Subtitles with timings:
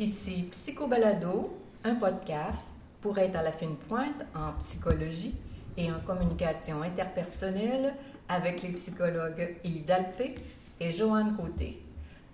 [0.00, 1.54] Ici, Psychobalado,
[1.84, 5.34] un podcast pour être à la fine pointe en psychologie
[5.76, 7.92] et en communication interpersonnelle
[8.26, 10.36] avec les psychologues Yves Dalpé
[10.80, 11.82] et Joanne Côté.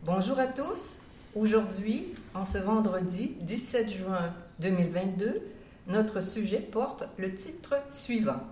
[0.05, 1.01] Bonjour à tous.
[1.35, 5.43] Aujourd'hui, en ce vendredi 17 juin 2022,
[5.89, 8.45] notre sujet porte le titre suivant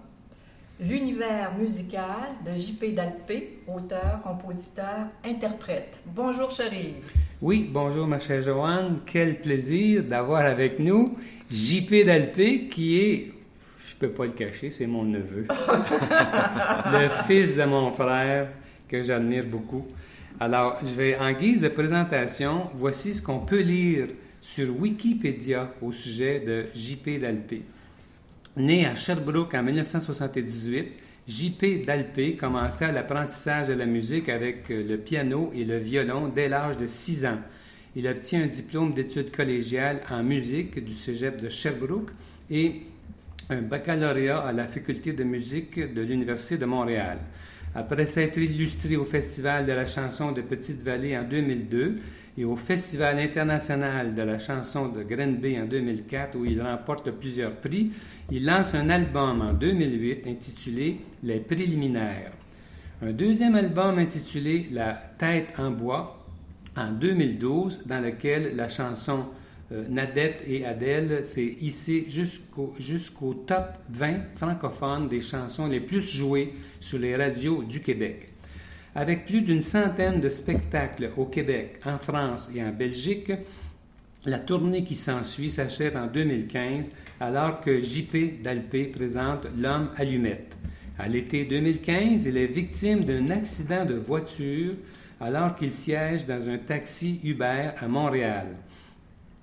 [0.81, 2.91] L'univers musical de J.P.
[2.91, 6.01] Dalpé, auteur, compositeur, interprète.
[6.05, 6.97] Bonjour, Chérive.
[7.47, 9.01] Oui, bonjour, ma chère Joanne.
[9.05, 11.15] Quel plaisir d'avoir avec nous
[11.51, 12.05] J.P.
[12.05, 13.33] Dalpé, qui est,
[13.87, 18.49] je peux pas le cacher, c'est mon neveu, le fils de mon frère,
[18.89, 19.87] que j'admire beaucoup.
[20.41, 24.07] Alors, je vais, en guise de présentation, voici ce qu'on peut lire
[24.41, 27.19] sur Wikipédia au sujet de J.P.
[27.19, 27.61] Dalpé.
[28.57, 30.93] Né à Sherbrooke en 1978,
[31.27, 31.85] J.P.
[31.87, 36.77] Dalpé commença l'apprentissage de la musique avec euh, le piano et le violon dès l'âge
[36.77, 37.39] de 6 ans.
[37.97, 42.11] Il obtient un diplôme d'études collégiales en musique du cégep de Sherbrooke
[42.51, 42.83] et
[43.49, 47.19] un baccalauréat à la faculté de musique de l'Université de Montréal.
[47.75, 51.95] Après s'être illustré au Festival de la chanson de Petite-Vallée en 2002,
[52.37, 57.55] et au Festival international de la chanson de Grenby en 2004, où il remporte plusieurs
[57.55, 57.93] prix,
[58.31, 62.33] il lance un album en 2008 intitulé Les Préliminaires.
[63.03, 66.25] Un deuxième album intitulé La Tête en bois
[66.77, 69.27] en 2012, dans lequel la chanson
[69.73, 76.07] euh, Nadette et Adèle s'est hissée jusqu'au jusqu'au top 20 francophone des chansons les plus
[76.17, 78.34] jouées sur les radios du Québec.
[78.95, 83.33] Avec plus d'une centaine de spectacles au Québec, en France et en Belgique,
[84.25, 90.57] la tournée qui s'ensuit s'achève en 2015 alors que JP Dalpé présente L'homme allumette.
[90.99, 94.75] À l'été 2015, il est victime d'un accident de voiture
[95.21, 98.47] alors qu'il siège dans un taxi Uber à Montréal.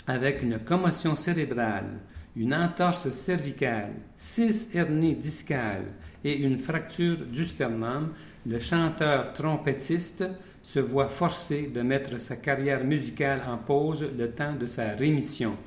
[0.08, 2.00] Avec une commotion cérébrale,
[2.38, 5.92] une entorse cervicale, six hernies discales
[6.24, 8.14] et une fracture du sternum,
[8.46, 10.24] le chanteur trompettiste
[10.64, 15.58] se voit forcé de mettre sa carrière musicale en pause le temps de sa rémission.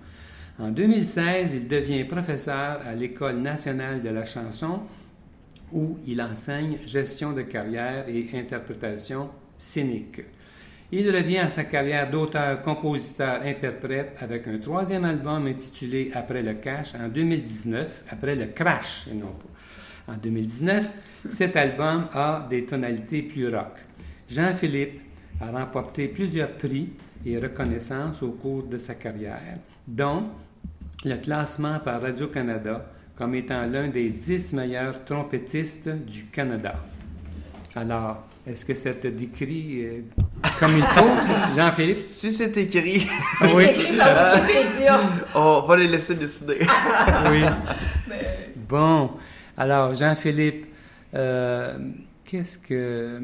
[0.58, 4.82] En 2016, il devient professeur à l'École nationale de la chanson
[5.72, 10.22] où il enseigne gestion de carrière et interprétation scénique.
[10.92, 16.54] Il revient à sa carrière d'auteur, compositeur, interprète avec un troisième album intitulé Après le
[16.54, 19.53] cash en 2019, après le crash, et non pas.
[20.06, 20.90] En 2019,
[21.28, 23.78] cet album a des tonalités plus rock.
[24.28, 25.00] Jean-Philippe
[25.40, 26.92] a remporté plusieurs prix
[27.24, 30.24] et reconnaissances au cours de sa carrière, dont
[31.04, 32.84] le classement par Radio-Canada
[33.16, 36.74] comme étant l'un des dix meilleurs trompettistes du Canada.
[37.76, 40.00] Alors, est-ce que ça te décrit euh,
[40.58, 41.10] comme il faut,
[41.56, 42.10] Jean-Philippe?
[42.10, 43.06] Si c'est écrit,
[43.54, 43.64] oui.
[43.64, 45.00] écrit par Wikipédia.
[45.34, 46.58] on va les laisser décider.
[47.30, 47.42] oui.
[48.66, 49.10] Bon,
[49.56, 50.66] alors, Jean-Philippe,
[51.14, 51.92] euh,
[52.24, 53.20] qu'est-ce, que,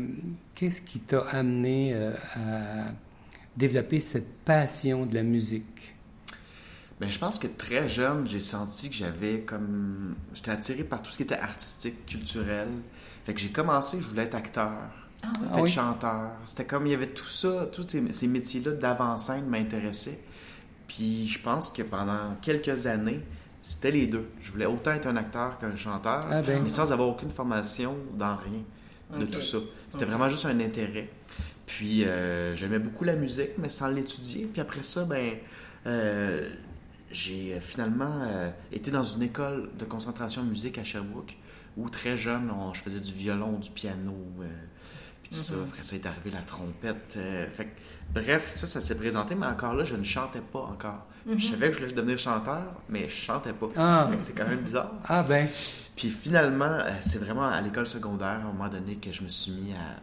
[0.54, 2.92] qu'est-ce qui t'a amené euh, à
[3.56, 5.94] développer cette passion de la musique?
[7.00, 10.14] Ben, je pense que très jeune, j'ai senti que j'avais comme.
[10.34, 12.69] J'étais attiré par tout ce qui était artistique, culturel.
[13.24, 14.72] Fait que j'ai commencé, je voulais être acteur,
[15.22, 16.32] ah être chanteur.
[16.44, 20.20] C'était comme il y avait tout ça, tous ces, ces métiers-là d'avant-scène m'intéressaient.
[20.88, 23.20] Puis je pense que pendant quelques années,
[23.62, 24.28] c'était les deux.
[24.41, 26.62] Je voulais autant être un acteur qu'un chanteur, ah ben.
[26.62, 28.62] mais sans avoir aucune formation dans rien
[29.19, 29.59] de tout ça.
[29.91, 31.09] C'était vraiment juste un intérêt.
[31.66, 34.49] Puis euh, j'aimais beaucoup la musique, mais sans l'étudier.
[34.50, 35.34] Puis après ça, ben,
[35.87, 36.49] euh,
[37.10, 41.37] j'ai finalement euh, été dans une école de concentration musique à Sherbrooke,
[41.76, 44.16] où très jeune, je faisais du violon, du piano,
[45.30, 45.54] puis ça.
[45.54, 45.62] Mm-hmm.
[45.68, 47.18] Après ça est arrivé la trompette.
[47.52, 47.68] fait,
[48.12, 51.06] bref, ça, ça s'est présenté, mais encore là, je ne chantais pas encore.
[51.26, 51.50] Je Mm-hmm.
[51.50, 53.69] savais que je voulais devenir chanteur, mais je chantais pas.
[53.76, 54.08] Ah.
[54.19, 54.90] C'est quand même bizarre.
[55.06, 55.49] Ah ben,
[55.94, 59.28] Puis finalement, euh, c'est vraiment à l'école secondaire, à un moment donné, que je me
[59.28, 60.00] suis mis à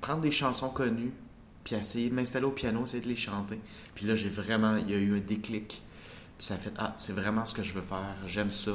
[0.00, 1.12] prendre des chansons connues,
[1.64, 3.58] puis à essayer de m'installer au piano, essayer de les chanter.
[3.96, 5.82] Puis là, j'ai vraiment, il y a eu un déclic.
[6.38, 8.72] Puis ça a fait, ah, c'est vraiment ce que je veux faire, j'aime ça.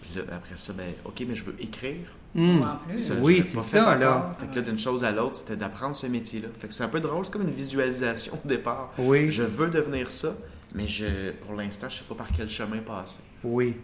[0.00, 2.08] Puis là, après ça, ben, ok, mais je veux écrire.
[2.34, 2.98] En plus.
[2.98, 4.34] Ça, je Oui, c'est ça, fait là.
[4.38, 6.48] Fait que là, d'une chose à l'autre, c'était d'apprendre ce métier-là.
[6.58, 8.92] Fait que c'est un peu drôle, c'est comme une visualisation au départ.
[8.98, 9.30] Oui.
[9.30, 10.32] Je veux devenir ça,
[10.74, 13.20] mais je, pour l'instant, je sais pas par quel chemin passer.
[13.44, 13.76] oui.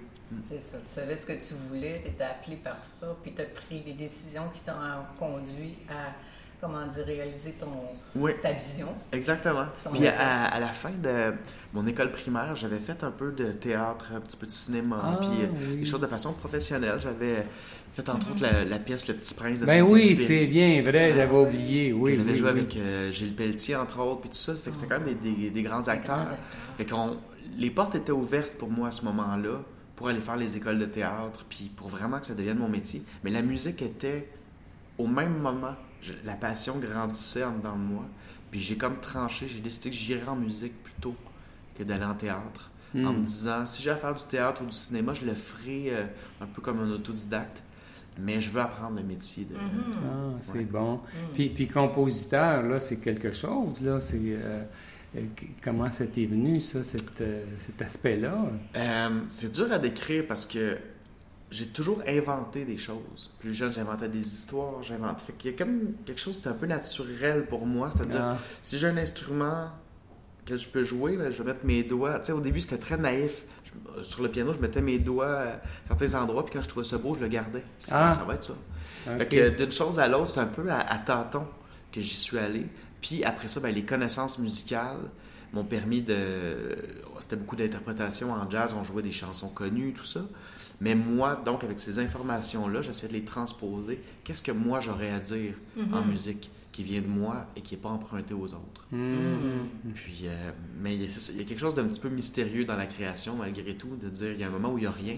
[0.44, 0.76] C'est ça.
[0.86, 3.80] Tu savais ce que tu voulais, tu étais appelé par ça, puis tu as pris
[3.80, 4.74] des décisions qui t'ont
[5.18, 6.12] conduit à,
[6.60, 7.66] comment dire, réaliser ton,
[8.16, 8.32] Oui.
[8.42, 8.88] ta vision.
[9.12, 9.66] Exactement.
[9.92, 11.32] Puis à, à la fin de
[11.72, 15.16] mon école primaire, j'avais fait un peu de théâtre, un petit peu de cinéma, Ah,
[15.20, 15.76] puis euh, oui.
[15.76, 16.98] des choses de façon professionnelle.
[16.98, 17.46] J'avais
[17.92, 21.12] fait entre autres la, la pièce Le Petit Prince de Ben oui, c'est bien vrai,
[21.14, 21.92] j'avais oublié.
[21.92, 22.58] Oui, J'avais oui, joué oui.
[22.60, 24.54] avec euh, Gilles Pelletier, entre autres, puis tout ça.
[24.54, 26.16] Fait que c'était quand même des, des- des grands acteurs.
[26.16, 26.38] grands acteurs.
[26.76, 27.16] Fait qu'on,
[27.56, 29.60] les portes étaient ouvertes pour moi à ce moment-là,
[29.96, 33.02] pour aller faire les écoles de théâtre, puis pour vraiment que ça devienne mon métier.
[33.24, 34.28] Mais la musique était
[34.96, 35.74] au même moment.
[36.02, 38.04] Je- la passion grandissait en dedans de moi.
[38.50, 41.14] Puis j'ai comme tranché, j'ai décidé que j'irais en musique plutôt
[41.76, 42.70] que d'aller en théâtre.
[42.94, 43.24] En me Hmm.
[43.24, 46.04] disant, si j'ai à faire du théâtre ou du cinéma, je le ferai euh,
[46.40, 47.62] un peu comme un autodidacte.
[48.20, 49.54] Mais je veux apprendre le métier de.
[49.54, 49.60] Mhm.
[50.02, 50.64] Ah, c'est Ouais.
[50.64, 50.94] bon.
[50.94, 51.00] Mm.
[51.34, 54.00] Puis, puis compositeur, là, c'est quelque chose, là.
[54.00, 54.62] C'est, euh,
[55.16, 55.20] euh,
[55.62, 58.46] comment ça t'est venu, ça, cet, euh, cet aspect-là?
[58.74, 60.78] Euh, c'est dur à décrire parce que
[61.50, 63.32] j'ai toujours inventé des choses.
[63.38, 65.24] Plus jeune, j'inventais des histoires, j'inventais.
[65.26, 67.90] Fait qu'il y a comme quelque chose, c'était un peu naturel pour moi.
[67.94, 69.68] C'est-à-dire, Ah, si j'ai un instrument
[70.44, 72.18] que je peux jouer, ben, je vais mettre mes doigts.
[72.20, 73.42] Tu sais, au début, c'était très naïf.
[73.64, 76.86] Je- sur le piano, je mettais mes doigts à certains endroits, puis quand je trouvais
[76.86, 77.64] ça beau, je le gardais.
[77.90, 78.12] Ah.
[78.12, 78.54] ça va être ça.
[79.16, 81.46] Fait que d'une chose à l'autre, c'est un peu à, à tâtons
[81.92, 82.66] que j'y suis allé.
[83.00, 84.98] Puis après ça, ben, les connaissances musicales
[85.54, 86.16] m'ont permis de.
[87.20, 90.20] C'était beaucoup d'interprétation en jazz, on jouait des chansons connues, tout ça.
[90.80, 94.00] Mais moi, donc, avec ces informations-là, j'essaie de les transposer.
[94.24, 95.54] Qu'est-ce que moi j'aurais à dire
[95.92, 96.10] en Mhm.
[96.12, 98.86] musique qui vient de moi et qui n'est pas emprunté aux autres?
[98.92, 99.66] Hmm.
[99.94, 101.98] Puis, euh, mais il y, a, c'est ça, il y a quelque chose d'un petit
[102.00, 104.78] peu mystérieux dans la création, malgré tout, de dire il y a un moment où
[104.78, 105.16] il n'y a rien,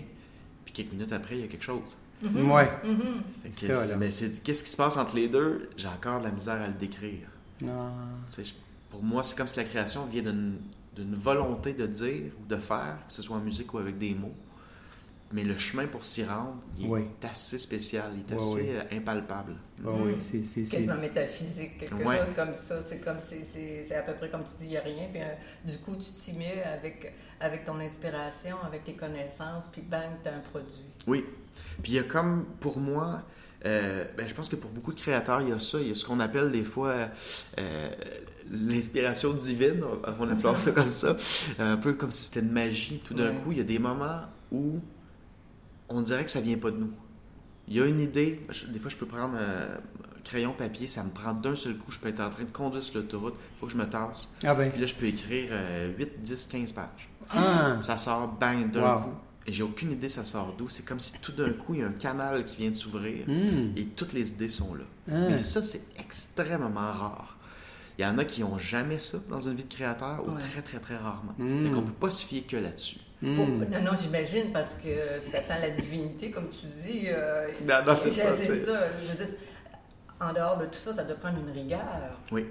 [0.65, 1.97] puis quelques minutes après, il y a quelque chose.
[2.23, 2.51] Mhm.
[2.51, 2.71] Ouais.
[2.85, 2.99] Mhm.
[3.45, 3.97] Que ça, c'est- là.
[3.99, 5.69] mais qu'est-ce qui se passe entre les deux?
[5.77, 7.29] J'ai encore de la misère à le décrire.
[7.67, 7.91] Ah.
[8.91, 12.97] Pour moi, c'est comme si la création vient d'une volonté de dire ou de faire,
[13.07, 14.35] que ce soit en musique ou avec des mots.
[15.33, 18.77] Mais le chemin pour s'y rendre, il est assez spécial, il est Oui, assez oui.
[18.77, 19.55] euh, impalpable.
[19.85, 20.43] Oui, c'est...
[20.43, 22.19] c'est, c'est- Quasiment métaphysique, quelque Ouais.
[22.19, 22.83] chose comme ça.
[22.83, 25.07] C'est comme c'est, c'est, c'est à peu près comme tu dis, il n'y a rien.
[25.13, 25.35] Puis euh,
[25.65, 30.29] du coup, tu t'y mets avec, avec ton inspiration, avec tes connaissances, puis bang, tu
[30.29, 30.85] as un produit.
[31.07, 31.25] Oui.
[31.81, 33.23] Puis il y a comme, pour moi,
[33.67, 35.79] euh, ben, je pense que pour beaucoup de créateurs, il y a ça.
[35.81, 37.09] Il y a ce qu'on appelle des fois
[37.59, 37.89] euh,
[38.51, 39.83] l'inspiration divine,
[40.19, 41.17] on appelle ça comme ça.
[41.61, 43.01] Un peu comme si c'était de magie.
[43.05, 43.35] Tout d'un Ouais.
[43.45, 44.81] coup, il y a des moments où
[45.91, 46.91] on dirait que ça vient pas de nous.
[47.69, 48.41] Il y a une idée.
[48.51, 49.77] je- des fois, je peux prendre euh,
[50.25, 51.91] crayon, papier, ça me prend d'un seul coup.
[51.93, 53.35] Je peux être en train de conduire sur l'autoroute.
[53.57, 54.33] Il faut que je me tasse.
[54.45, 57.09] Ah ben, Puis là, je peux écrire euh, 8, 10, 15 pages.
[57.31, 59.01] ah, Ça sort bang d'un Wow.
[59.03, 59.11] coup.
[59.47, 60.69] Et j'ai aucune idée ça sort d'où.
[60.69, 63.25] C'est comme si tout d'un coup, il y a un canal qui vient de s'ouvrir
[63.27, 64.85] hmm, et toutes les idées sont là.
[65.11, 67.37] ah, Mais ça, c'est extrêmement rare.
[67.99, 70.41] Il y en a qui n'ont jamais ça dans une vie de créateur ou Ouais.
[70.41, 71.35] très, très, très rarement.
[71.39, 71.65] Hmm.
[71.67, 72.99] Fait qu'on peut pas se fier que là-dessus.
[73.23, 73.37] Hmm.
[73.37, 77.05] Pour- Non, non, j'imagine, parce que ça attend la divinité, comme tu dis.
[77.09, 78.81] euh, Non, non, c'est ça, C'est c'est- ça.
[79.03, 79.35] Je veux dire,
[80.21, 81.81] en dehors de tout ça, ça doit prendre une rigueur.
[82.33, 82.47] Oui.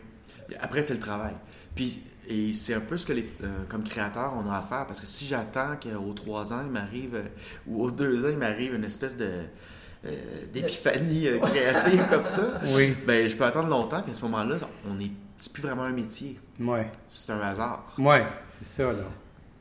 [0.60, 1.34] Après, c'est le travail.
[1.76, 4.86] Puis, et c'est un peu ce que, les, euh, comme créateur, on a à faire.
[4.88, 7.24] Parce que si j'attends qu'aux trois ans, il m'arrive, euh,
[7.68, 9.30] ou aux deux ans, il m'arrive une espèce de
[10.06, 10.10] euh,
[10.54, 14.02] d'épiphanie euh, créative comme ça, Oui, ben, je peux attendre longtemps.
[14.02, 14.56] Puis à ce moment-là,
[14.88, 16.40] on est, c'est plus vraiment un métier.
[16.60, 17.94] ouais, C'est un hasard.
[17.98, 18.26] ouais,
[18.58, 19.04] c'est ça, là.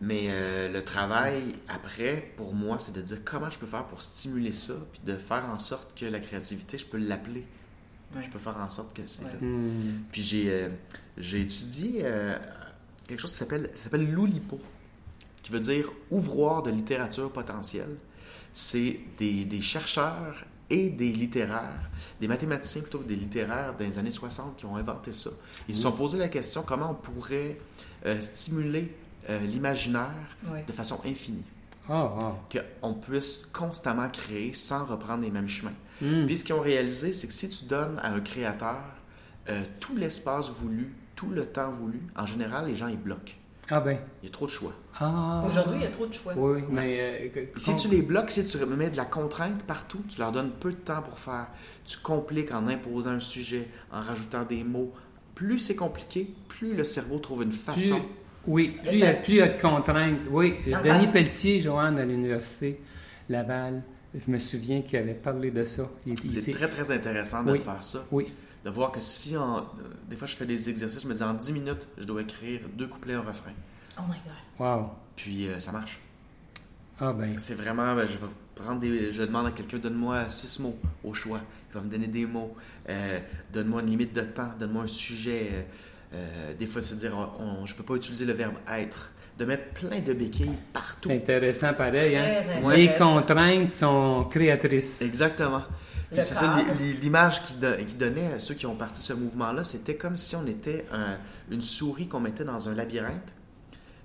[0.00, 4.00] Mais euh, le travail après, pour moi, c'est de dire comment je peux faire pour
[4.02, 7.44] stimuler ça, puis de faire en sorte que la créativité, je peux l'appeler.
[8.14, 8.22] Ouais.
[8.24, 9.30] Je peux faire en sorte que c'est Ouais.
[9.32, 9.38] là.
[9.46, 10.02] Hmm.
[10.12, 10.68] Puis j'ai euh,
[11.16, 12.38] j'ai étudié euh,
[13.08, 14.60] quelque chose qui s'appelle s'appelle l'Oulipo,
[15.42, 17.96] qui veut dire ouvroir de littérature potentielle.
[18.54, 21.90] C'est des, des chercheurs et des littéraires,
[22.20, 25.30] des mathématiciens plutôt que des littéraires dans les années 60 qui ont inventé ça.
[25.68, 27.58] Ils se sont posé la question comment on pourrait
[28.06, 28.94] euh, stimuler
[29.28, 30.10] euh, l'imaginaire
[30.66, 31.44] de façon infinie,
[31.88, 32.60] Ah, wow.
[32.80, 35.72] qu'on puisse constamment créer sans reprendre les mêmes chemins.
[36.00, 36.26] Hmm.
[36.26, 38.78] Puis ce qu'ils ont réalisé, c'est que si tu donnes à un créateur
[39.48, 43.32] euh, tout l'espace voulu, tout le temps voulu, en général, les gens, ils bloquent.
[43.70, 44.72] Ah ben, Il y a trop de choix.
[45.00, 45.42] ah.
[45.46, 46.32] Aujourd'hui, il y a trop de choix.
[46.36, 46.98] Oui, mais...
[47.00, 50.32] euh, que- Si tu les bloques, si tu mets de la contrainte partout, tu leur
[50.32, 51.48] donnes peu de temps pour faire.
[51.84, 54.92] Tu compliques en imposant un sujet, en rajoutant des mots.
[55.34, 58.00] Plus c'est compliqué, plus le cerveau trouve une plus, façon.
[58.48, 60.20] Oui, plus il y a, ça- plus il y a de contraintes.
[60.30, 61.12] Oui, Ah, Denis ah.
[61.12, 62.80] Pelletier, Joanne, à l'université
[63.28, 63.82] Laval,
[64.14, 65.88] je me souviens qu'il avait parlé de ça.
[66.06, 67.60] Il, il C'est très, très intéressant de Oui.
[67.60, 68.04] faire ça.
[68.10, 68.26] Oui,
[68.64, 69.62] De voir que si, en, euh,
[70.08, 72.60] des fois, je fais des exercices, je me dis en 10 minutes, je dois écrire
[72.74, 73.52] deux couplets, un refrain.
[73.98, 74.34] Oh my God.
[74.58, 74.90] wow.
[75.14, 76.00] Puis euh, ça marche.
[77.00, 80.58] Ah ben, C'est vraiment, ben, je vais prendre des, je demande à quelqu'un, donne-moi six
[80.60, 81.40] mots au choix.
[81.70, 82.56] Il va me donner des mots.
[82.88, 83.20] Euh,
[83.52, 84.50] donne-moi une limite de temps.
[84.58, 85.48] Donne-moi un sujet.
[85.52, 85.62] Euh,
[86.14, 89.10] euh, des fois, se dire, on, je peux pas utiliser le verbe être.
[89.38, 91.10] De mettre plein de béquilles partout.
[91.10, 92.16] c'est intéressant pareil.
[92.16, 92.70] Hein?
[92.74, 95.00] Les contraintes sont créatrices.
[95.00, 95.62] Exactement.
[96.12, 96.64] C'est ça,
[97.00, 97.54] l'image qui,
[97.94, 100.84] donnait à ceux qui ont parti ce mouvement-là, c'était comme si on était
[101.50, 103.32] une souris qu'on mettait dans un labyrinthe,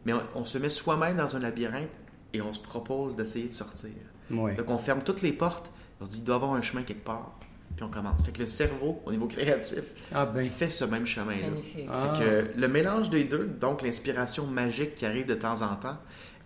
[0.06, 1.90] mais on, se met soi-même dans un labyrinthe
[2.34, 3.92] et on se propose d'essayer de sortir.
[4.30, 6.84] Donc on ferme toutes les portes, on se dit il doit y avoir un chemin
[6.84, 7.32] quelque part,
[7.76, 8.24] puis on commence.
[8.24, 10.46] Fait que le cerveau, au niveau créatif, ah, ben.
[10.46, 11.48] fait ce même chemin-là.
[11.92, 12.14] Ah.
[12.56, 15.98] le mélange des deux, donc l'inspiration magique qui arrive de temps en temps,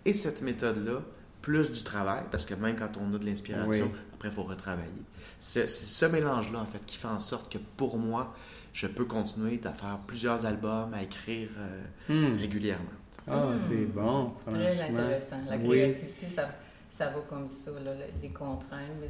[0.06, 1.02] et cette méthode-là,
[1.42, 5.04] plus du travail, parce que même quand on a de l'inspiration, après, il faut retravailler.
[5.40, 8.34] C'est ce mélange-là, en fait, qui fait en sorte que pour moi,
[8.74, 12.38] je peux continuer à faire plusieurs albums, à écrire euh, hmm.
[12.38, 12.86] régulièrement.
[13.28, 13.92] Ah, c'est hmm.
[13.92, 15.38] bon, Très intéressant.
[15.50, 16.50] La créativité, ça,
[16.98, 17.72] ça va comme ça,
[18.22, 19.04] les contraintes.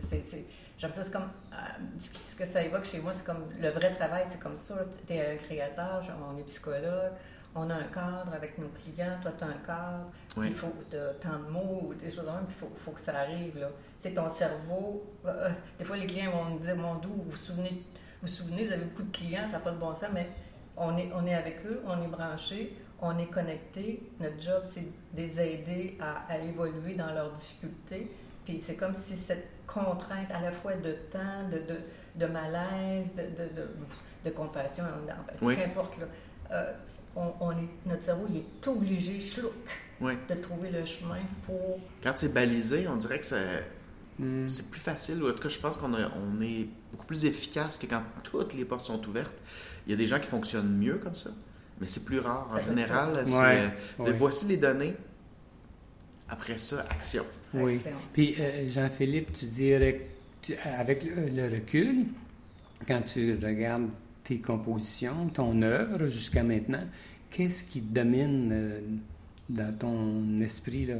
[0.77, 1.29] J'aime ça, c'est comme.
[1.53, 1.55] Euh,
[1.99, 4.75] ce que ça évoque chez moi, c'est comme le vrai travail, c'est comme ça.
[5.07, 7.13] Tu es un créateur, on est psychologue,
[7.55, 10.11] on a un cadre avec nos clients, toi, tu as un cadre,
[10.43, 10.73] il faut
[11.21, 13.57] tant de mots ou des choses comme ça, puis il faut, faut, que ça arrive.
[13.57, 13.69] Là.
[13.99, 15.03] C'est ton cerveau.
[15.25, 17.83] Euh, euh, des fois, les clients vont nous dire Mon doux, vous vous souvenez,
[18.21, 20.29] vous souvenez, vous avez beaucoup de clients, ça n'a pas de bon sens, mais
[20.75, 24.09] on est, on est avec eux, on est branché, on est connecté.
[24.19, 28.11] Notre job, c'est de les aider à, à évoluer dans leurs difficultés.
[28.45, 31.79] Puis c'est comme si cette contrainte à la fois de temps, de, de,
[32.15, 33.49] de malaise, de, de,
[34.23, 36.05] de, compassion, d'empathie, qu'importe, là,
[36.51, 36.73] euh,
[37.15, 39.51] on, est, notre cerveau il est obligé, chlouc,
[40.01, 41.79] de trouver le chemin pour...
[42.01, 43.25] Quand c'est balisé, on dirait que
[44.19, 44.45] hmm.
[44.45, 45.21] c'est plus facile.
[45.23, 48.65] En tout cas, je pense qu'on on est beaucoup plus efficace que quand toutes les
[48.65, 49.35] portes sont ouvertes.
[49.85, 51.31] Il y a des gens qui fonctionnent mieux comme ça,
[51.79, 52.47] mais c'est plus rare.
[52.51, 54.95] en général, c'est euh, voici les données.
[56.29, 57.23] Après ça, action.
[57.53, 57.79] Oui.
[58.13, 60.07] Puis, euh, Jean-Philippe, tu dirais,
[60.77, 62.05] avec le, recul,
[62.87, 63.89] quand tu regardes
[64.23, 66.79] tes compositions, ton œuvre jusqu'à maintenant,
[67.29, 68.81] qu'est-ce qui domine euh,
[69.49, 70.87] dans ton esprit?
[70.87, 70.95] Là,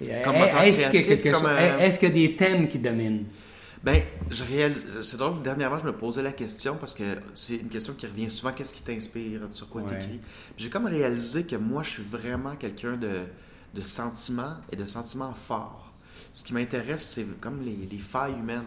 [0.00, 3.24] est-ce qu'il y a des thèmes qui dominent?
[3.84, 5.02] Ben, je réalise.
[5.02, 8.30] C'est drôle, dernièrement, je me posais la question parce que c'est une question qui revient
[8.30, 10.20] souvent qu'est-ce qui t'inspire, sur quoi tu écris.
[10.56, 13.20] J'ai comme réalisé que moi, je suis vraiment quelqu'un de,
[13.74, 15.92] de sentiments et de sentiments forts.
[16.32, 18.64] Ce qui m'intéresse, c'est comme les, les failles humaines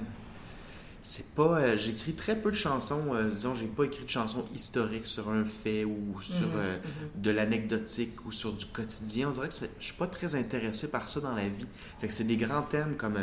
[1.07, 1.59] c'est pas.
[1.59, 3.13] Euh, j'écris très peu de chansons.
[3.13, 6.77] Euh, disons, j'ai pas écrit de chansons historiques sur un fait ou sur mhm, euh,
[6.77, 7.21] mhm.
[7.21, 9.29] de l'anecdotique ou sur du quotidien.
[9.29, 11.65] On dirait que je suis pas très intéressé par ça dans la vie.
[12.00, 13.17] Fait que c'est des grands thèmes comme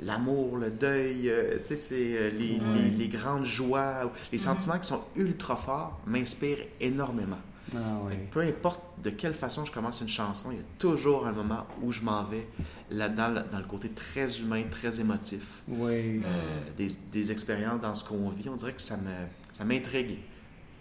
[0.00, 2.60] l'amour, le deuil, tu sais, c'est les,
[2.90, 7.38] les, grandes joies, les sentiments qui sont ultra forts m'inspirent énormément.
[7.74, 8.00] Ah,
[8.30, 11.66] peu importe de quelle façon je commence une chanson, il y a toujours un moment
[11.82, 12.46] où je m'en vais
[12.90, 15.62] là-dedans, dans le côté très humain, très émotif.
[15.66, 16.22] Oui.
[16.24, 19.10] Euh, des, des, expériences dans ce qu'on vit, on dirait que ça me
[19.52, 20.18] ça m'intrigue.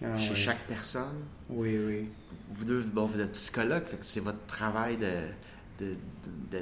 [0.03, 1.24] Ah, Chez chaque personne.
[1.50, 2.10] Oui, oui.
[2.51, 4.98] Vous deux, bon, vous êtes psychologue, c'est votre travail
[5.79, 5.95] de,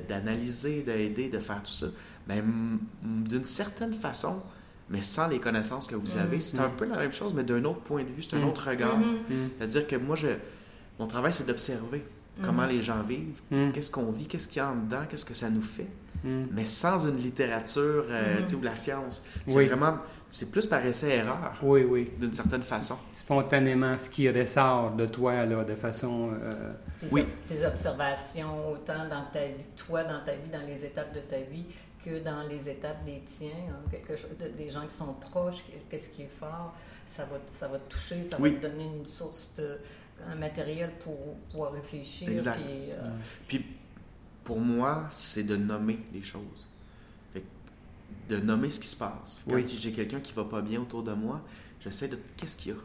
[0.08, 1.88] d'analyser, d'aider, de faire tout ça.
[2.28, 2.42] Mais
[3.04, 4.42] d'une certaine façon,
[4.90, 6.42] mais sans les connaissances que vous avez.
[6.42, 8.48] C'est un peu la même chose, mais d'un autre point de vue, c'est un mm.
[8.48, 9.00] autre regard.
[9.00, 9.34] Mm-hmm.
[9.34, 9.50] Mm.
[9.58, 10.28] C'est-à-dire que moi, je,
[11.00, 12.04] mon travail, c'est d'observer
[12.44, 13.72] comment les gens vivent, mm.
[13.72, 15.88] qu'est-ce qu'on vit, qu'est-ce qu'il y a en dedans, qu'est-ce que ça nous fait,
[16.24, 18.56] mais sans une littérature euh, mm-hmm.
[18.56, 19.26] ou la science.
[19.46, 19.98] C'est vraiment,
[20.30, 21.54] c'est plus par essai-erreur.
[21.62, 22.12] Oui, oui.
[22.18, 22.98] D'une certaine façon.
[23.12, 26.32] Spontanément, ce qui ressort de toi, là, de façon...
[26.42, 26.74] Euh,
[27.12, 27.26] oui.
[27.48, 31.38] Tes observations, autant dans ta vie, toi, dans ta vie, dans les étapes de ta
[31.38, 31.66] vie,
[32.04, 36.10] que dans les étapes des tiens, hein, quelque chose, des gens qui sont proches, qu'est-ce
[36.10, 36.74] qui est fort,
[37.08, 39.78] ça va, ça va te toucher, ça va te donner une source de
[40.30, 42.30] un matériel pour pouvoir réfléchir.
[42.30, 42.62] Exact.
[42.68, 43.02] Euh,
[43.48, 43.66] puis,
[44.44, 46.68] pour moi, c'est de nommer les choses.
[48.30, 49.42] de nommer ce qui se passe.
[49.48, 51.42] Quand j'ai quelqu'un qui va pas bien autour de moi,
[51.82, 52.18] j'essaie de...
[52.38, 52.80] Qu'est-ce qu'il y a?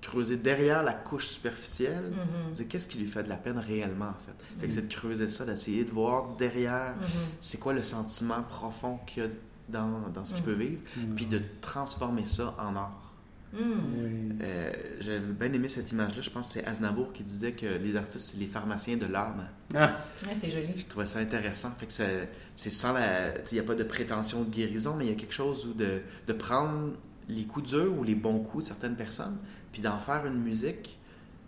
[0.00, 4.24] Creuser derrière la couche superficielle, mm qu'est-ce qui lui fait de la peine réellement, en
[4.26, 4.60] fait?
[4.60, 4.78] Fait que mhm.
[4.78, 7.08] c'est de creuser ça, d'essayer de voir derrière, mhm.
[7.40, 9.28] c'est quoi le sentiment profond qu'il y a
[9.68, 10.50] dans, dans ce qu'il mhm.
[10.50, 10.80] peut vivre,
[11.14, 13.08] puis de transformer ça en art.
[13.54, 16.20] Euh, j'avais bien aimé cette image-là.
[16.20, 19.48] Je pense que c'est Aznavour qui disait que les artistes, c'est les pharmaciens de l'âme.
[19.74, 19.96] Ah.
[20.34, 20.74] c'est joli.
[20.76, 21.70] Je trouvais ça intéressant.
[21.70, 23.38] Fait que c'est sans la.
[23.50, 25.72] Il n'y a pas de prétention de guérison, mais il y a quelque chose où
[25.72, 26.92] de, de prendre
[27.28, 29.38] les coups durs ou les bons coups de certaines personnes,
[29.78, 30.98] puis d'en faire une musique,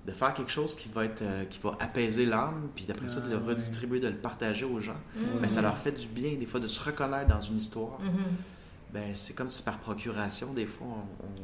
[0.06, 3.18] de faire quelque chose qui va être euh, qui va apaiser l'âme, puis d'après ça
[3.18, 5.00] de le ah, redistribuer, de le partager aux gens.
[5.16, 5.40] Mais mm.
[5.40, 7.98] ben, ça leur fait du bien des fois de se reconnaître dans une histoire.
[8.00, 8.94] Mm-hmm.
[8.94, 10.86] Ben, c'est comme si par procuration, des fois,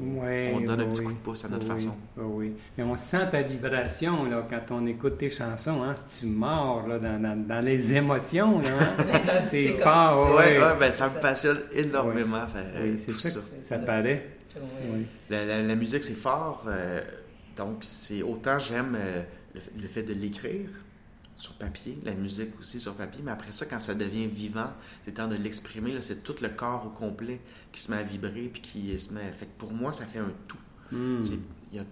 [0.01, 1.97] on, donne un petit coup de pouce à notre façon.
[2.17, 5.83] Oui, mais on sent ta vibration là, quand on écoute tes chansons.
[5.83, 9.41] Hein, si tu mords là, dans, dans, les émotions, là, hein.
[9.43, 10.37] c'est fort.
[10.37, 12.47] Oui, ouais, ben, ça me passionne énormément.
[12.49, 14.36] c'est ça, ça, ça paraît.
[15.31, 16.65] La, musique, c'est fort.
[16.67, 17.01] Euh,
[17.57, 19.23] donc, c'est autant j'aime euh,
[19.55, 20.69] le, fait de l'écrire
[21.35, 24.73] sur papier, la musique aussi sur papier, mais après ça, quand ça devient vivant,
[25.05, 27.41] c'est le temps de l'exprimer, là, c'est tout le corps au complet
[27.73, 29.31] qui se met à vibrer, puis qui se met...
[29.33, 30.59] Fait que pour moi, ça fait un tout.
[30.93, 31.21] Hmm.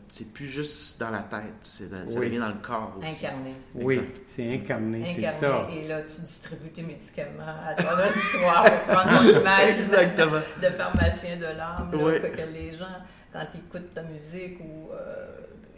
[0.09, 3.27] C'est- plus juste dans la tête, c'est dans- ça devient dans le corps aussi.
[3.27, 3.55] Incarné.
[3.75, 5.69] Oui, c'est incarné, c'est ça.
[5.73, 10.41] Et là, tu distribues tes médicaments à ton auditoire pour prendre l'image Exactement.
[10.63, 11.91] de pharmacien de l'âme.
[11.93, 12.21] là, Oui.
[12.21, 12.87] que les gens,
[13.33, 15.31] quand ils écoutent ta musique ou euh,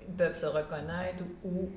[0.08, 1.70] ils peuvent se reconnaître ou, ou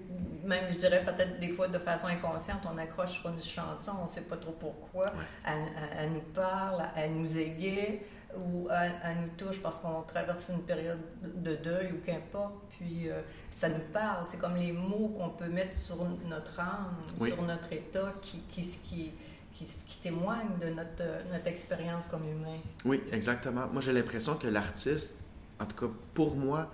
[0.47, 4.03] même, je dirais peut-être des fois de façon inconsciente, on accroche sur une chanson, on
[4.03, 5.05] ne sait pas trop pourquoi.
[5.05, 5.11] Ouais.
[5.47, 8.01] Elle, elle- elle nous parle, elle nous égaye
[8.37, 12.53] ou elle nous touche parce qu'on traverse une période de deuil ou qu'importe.
[12.77, 13.21] Puis euh,
[13.51, 14.25] ça nous parle.
[14.27, 17.29] C'est comme les mots qu'on peut mettre sur notre âme, Oui.
[17.31, 19.13] sur notre état qui, qui, qui,
[19.53, 22.59] qui, qui témoignent de notre, notre expérience comme humain.
[22.85, 23.67] Oui, exactement.
[23.67, 25.21] Moi, j'ai l'impression que l'artiste,
[25.59, 26.71] en tout cas pour moi,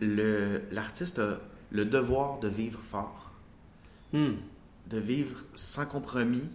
[0.00, 1.38] le- l'artiste a
[1.70, 3.30] le devoir de vivre fort,
[4.12, 4.36] Hmm.
[4.86, 6.48] de vivre sans compromis,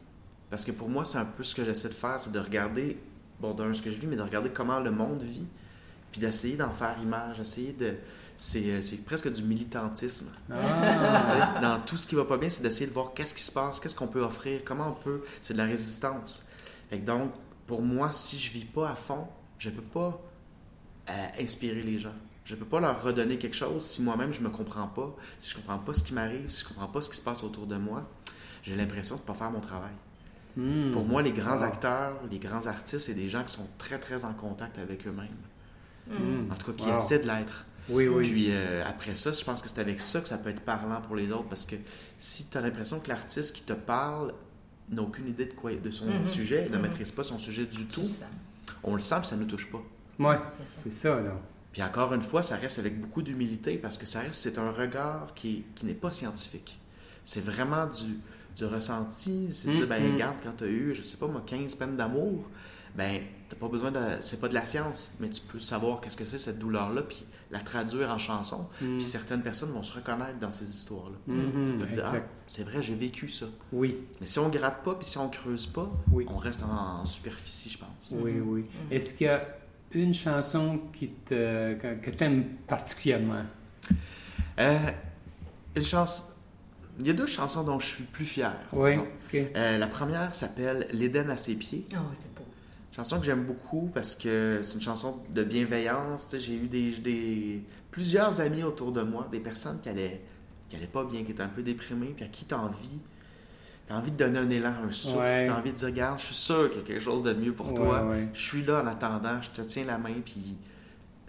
[0.49, 2.97] parce que pour moi, c'est un peu ce que j'essaie de faire, c'est de regarder,
[3.43, 5.45] bon, d'un, ce que je vis, mais de regarder comment le monde vit,
[6.11, 7.95] puis d'essayer d'en faire image, essayer de...
[8.35, 10.31] C'est euh, c'est presque du militantisme.
[10.51, 13.51] Ah, dans tout ce qui va pas bien, c'est d'essayer de voir qu'est-ce qui se
[13.51, 15.23] passe, qu'est-ce qu'on peut offrir, comment on peut.
[15.41, 16.47] C'est de la résistance.
[16.89, 17.31] Que donc,
[17.67, 19.27] pour moi, si je vis pas à fond,
[19.59, 20.19] je peux pas
[21.09, 22.15] euh, inspirer les gens.
[22.43, 25.55] Je peux pas leur redonner quelque chose si moi-même je me comprends pas, si je
[25.55, 27.75] comprends pas ce qui m'arrive, si je comprends pas ce qui se passe autour de
[27.75, 28.09] moi.
[28.63, 29.93] J'ai l'impression de pas faire mon travail.
[30.57, 30.91] Hmm.
[30.91, 34.25] Pour moi, les grands acteurs, les grands artistes, c'est des gens qui sont très très
[34.25, 35.27] en contact avec eux-mêmes.
[36.07, 36.51] Hmm.
[36.51, 36.93] En tout cas, qui Wow.
[36.95, 37.65] essaient de l'être.
[37.89, 38.29] Oui, oui.
[38.29, 41.01] Puis euh, après ça, je pense que c'est avec ça que ça peut être parlant
[41.01, 41.75] pour les autres parce que
[42.17, 44.33] si tu as l'impression que l'artiste qui te parle
[44.89, 46.25] n'a aucune idée de, quoi, de son Mhm.
[46.25, 48.05] sujet, ne maîtrise pas son sujet du tout,
[48.83, 49.81] on le sent puis ça ne nous touche pas.
[50.19, 50.37] Ouais,
[50.83, 51.19] c'est ça.
[51.19, 51.31] là.
[51.73, 54.71] Puis encore une fois, ça reste avec beaucoup d'humilité parce que ça reste, c'est un
[54.71, 56.79] regard qui, qui n'est pas scientifique.
[57.25, 58.17] C'est vraiment du,
[58.55, 59.49] du ressenti.
[59.51, 60.13] C'est de dire, ben, Mhm.
[60.13, 62.43] regarde, quand tu as eu, je sais pas moi, 15 peines d'amour,
[62.95, 63.99] ben, t'as pas besoin de.
[64.21, 67.25] C'est pas de la science, mais tu peux savoir qu'est-ce que c'est cette douleur-là, puis
[67.49, 68.67] la traduire en chanson.
[68.81, 68.97] Hmm.
[68.97, 71.15] Puis certaines personnes vont se reconnaître dans ces histoires-là.
[71.27, 72.17] Ils vont dire, ah,
[72.47, 73.45] c'est vrai, j'ai vécu ça.
[73.71, 76.25] Oui, Mais si on gratte pas, puis si on creuse pas, oui.
[76.29, 78.11] on reste en, en superficie, je pense.
[78.11, 78.61] Oui, oui.
[78.61, 78.91] Mhm.
[78.91, 79.45] Est-ce qu'il y a
[79.91, 83.43] une chanson qui te, que, que tu aimes particulièrement?
[84.59, 84.77] Euh,
[85.75, 86.32] une chance.
[86.99, 88.53] Il y a deux chansons dont je suis plus fier.
[88.71, 88.93] Oui.
[89.55, 91.85] Euh, la première s'appelle L'Éden à ses pieds.
[91.93, 92.43] Oh, c'est beau.
[92.95, 96.27] Chanson que j'aime beaucoup parce que c'est une chanson de bienveillance.
[96.29, 100.21] Tu sais, J'ai eu des, des- plusieurs amis autour de moi, des personnes qui allaient,
[100.69, 102.99] qui allaient pas bien, qui étaient un peu déprimées, puis à qui tu as envie.
[103.87, 105.17] T'as envie de donner un élan, un souffle.
[105.17, 105.45] Ouais.
[105.47, 107.53] T'as envie de dire, regarde, je suis sûr qu'il y a quelque chose de mieux
[107.53, 108.05] pour Ouais, toi.
[108.05, 108.27] ouais.
[108.35, 110.55] Je suis là en attendant, je te tiens la main, puis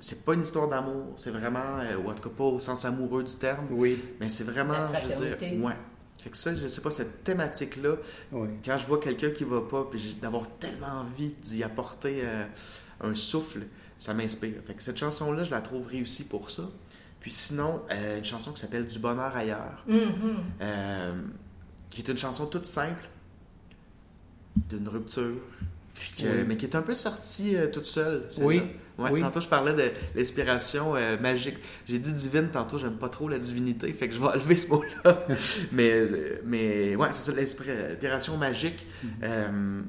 [0.04, 2.84] c'est pas une histoire d'amour, c'est vraiment, euh, ou en tout cas pas au sens
[2.84, 5.76] amoureux du terme, Oui, mais c'est vraiment, je veux dire, ouais.
[6.20, 7.96] Fait que ça, je sais pas, cette thématique-là,
[8.32, 8.48] oui.
[8.64, 12.46] quand je vois quelqu'un qui va pas, puis j'ai- d'avoir tellement envie d'y apporter euh,
[13.02, 13.62] un souffle,
[13.98, 14.54] ça m'inspire.
[14.66, 16.62] Fait que cette chanson-là, je la trouve réussie pour ça.
[17.20, 20.36] Puis sinon, euh, une chanson qui s'appelle Du bonheur ailleurs, Mhm.
[20.62, 21.22] euh,
[21.90, 23.08] qui est une chanson toute simple,
[24.68, 25.36] d'une rupture,
[25.94, 26.44] puis que- Oui.
[26.46, 28.28] mais qui est un peu sortie euh, toute seule.
[28.40, 28.62] Oui,
[28.98, 29.20] Ouais, oui.
[29.22, 31.56] Tantôt, je parlais de l'inspiration euh, magique.
[31.88, 34.68] J'ai dit divine tantôt, j'aime pas trop la divinité, fait que je vais enlever ce
[34.68, 35.26] mot-là.
[35.72, 38.86] mais, euh, mais ouais, c'est ça, l'inspiration magique.
[39.02, 39.10] Mhm.
[39.24, 39.80] Euh,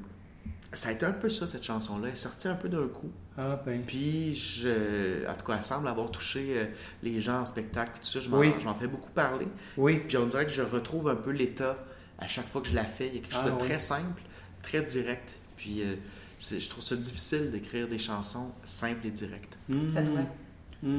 [0.74, 2.08] ça a été un peu ça, cette chanson-là.
[2.08, 3.12] Elle est sortie un peu d'un coup.
[3.38, 3.82] Ah, ben.
[3.86, 6.68] Puis, je, en tout cas, elle semble avoir touché
[7.04, 7.92] les gens en spectacle.
[8.02, 8.52] Tout ça, je m'en Oui.
[8.80, 9.48] fais beaucoup parler.
[9.78, 11.78] Oui, Puis, on dirait que je retrouve un peu l'état
[12.20, 13.08] à chaque fois que je la fais.
[13.08, 13.60] Il y a quelque chose Ah, de oui.
[13.70, 14.22] très simple,
[14.64, 15.38] très direct.
[15.56, 15.96] Puis, euh,
[16.40, 19.58] je trouve ça difficile d'écrire des chansons simples et directes.
[19.94, 20.12] Ça Mhm.
[20.12, 20.22] doit.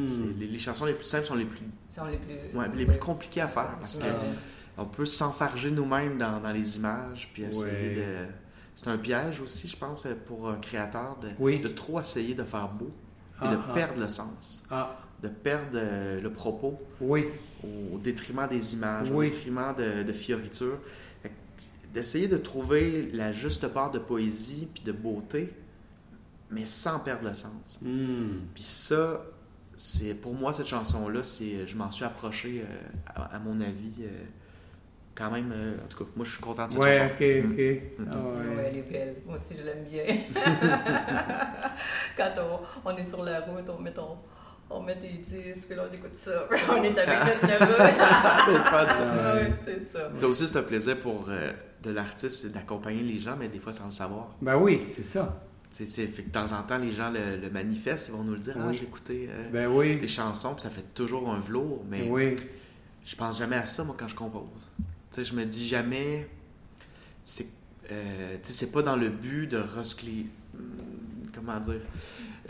[0.06, 2.58] C'est- Les, les chansons les plus simples sont les plus, sont les plus.
[2.58, 4.34] ouais, les plus compliquées à faire parce que J'imagine.
[4.78, 7.94] on peut s'enfarger nous-mêmes dans, dans les images puis essayer Ouais.
[7.94, 8.26] de.
[8.74, 11.60] C'est un piège aussi, je pense, pour un créateur de, Oui.
[11.60, 13.72] de trop essayer de faire beau et Ah, de ah.
[13.74, 17.26] perdre le sens, Ah, de perdre euh, le propos oui,
[17.62, 20.78] au détriment des images, au détriment de, de fioritures.
[21.96, 25.48] D'essayer de trouver la juste part de poésie puis de beauté,
[26.50, 27.78] mais sans perdre le sens.
[27.80, 28.40] Mhm.
[28.54, 29.22] Puis ça,
[29.78, 32.66] c'est pour moi cette chanson-là, c'est je m'en suis approché euh,
[33.14, 34.24] à, à mon avis euh,
[35.14, 35.50] quand même.
[35.54, 37.14] euh, en tout cas, moi je suis content de cette Ouais, chanson.
[37.14, 37.52] ok, Mm.
[37.52, 37.58] ok.
[37.98, 38.10] Mm.
[38.12, 38.64] Ah, Ouais, ouais.
[38.68, 39.14] elle est belle.
[39.24, 40.04] Moi aussi, je l'aime bien.
[42.16, 44.16] Quand on, on est sur la route, on met, ton,
[44.70, 46.48] on met des disques, puis là, on écoute ça.
[46.70, 47.76] on est avec notre neveu.
[48.44, 49.12] c'est le fun ça.
[49.12, 49.42] Ah, ouais.
[49.42, 50.10] ouais, c'est ça.
[50.18, 51.52] Ça aussi c'est un plaisir pour euh,
[51.86, 54.34] de l'artiste, c'est d'accompagner les gens, mais des fois sans le savoir.
[54.42, 55.42] Ben oui, c'est ça.
[55.70, 58.24] C'est, c'est- fait que de temps en temps les gens le, le manifestent, ils vont
[58.24, 58.54] nous le dire.
[58.58, 59.96] Ah, j'ai écouté euh, Ben oui.
[59.98, 62.36] des chansons, puis ça fait toujours un velours, mais Oui.
[63.04, 64.68] je pense jamais à ça moi quand je compose.
[64.78, 66.28] Tu sais, je me dis jamais.
[67.22, 67.46] C'est
[67.92, 70.26] euh, tu sais, c'est pas dans le but de recycler.
[70.54, 70.60] hum,
[71.34, 71.80] Comment dire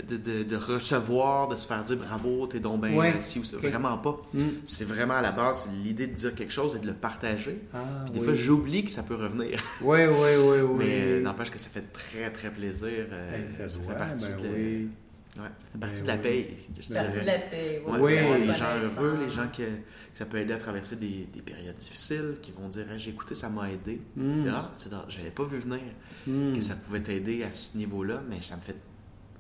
[0.09, 3.15] de, de- de recevoir, de se faire dire bravo, t'es donc bien Ouais.
[3.17, 3.57] ou ça.
[3.57, 3.63] Ok.
[3.65, 4.17] Vraiment pas.
[4.35, 4.41] Hmm.
[4.67, 7.61] C'est vraiment à la base l'idée de dire quelque chose et de le partager.
[7.73, 8.25] Ah, Puis des oui.
[8.27, 9.59] fois, j'oublie que ça peut revenir.
[9.81, 10.75] Oui, oui, oui, oui.
[10.79, 12.89] Mais euh, n'empêche que ça fait très, très plaisir.
[13.11, 14.89] euh, Hey, ça se fait voit, partie, ben de, oui.
[15.37, 16.23] ouais, ça fait partie Ben de la oui.
[16.23, 16.57] paye.
[16.79, 17.83] je C'est partie de la paix.
[17.87, 18.47] Ouais, Oui.
[18.47, 19.69] les gens heureux, les gens que, que
[20.15, 23.35] ça peut aider à traverser des, des périodes difficiles, qui vont dire Hey, J'ai écouté,
[23.35, 24.01] ça m'a aidé.
[24.17, 25.81] Dire, Ah, c'est drôle, j'avais pas vu venir
[26.27, 26.55] Hmm.
[26.55, 28.75] que ça pouvait t'aider à ce niveau-là, mais ça me fait.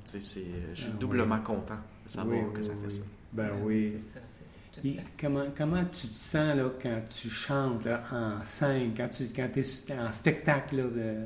[0.06, 2.92] C'est- Je suis Ah, doublement content de savoir Oui, que ça oui, fait oui.
[3.00, 3.02] ça.
[3.32, 3.92] Ben oui.
[3.98, 5.02] C'est ça, c'est c'est tout Et là.
[5.20, 9.48] comment, comment tu te sens là, quand tu chantes là, en scène, quand tu quand
[9.56, 10.76] es en spectacle?
[10.76, 11.24] Là, de-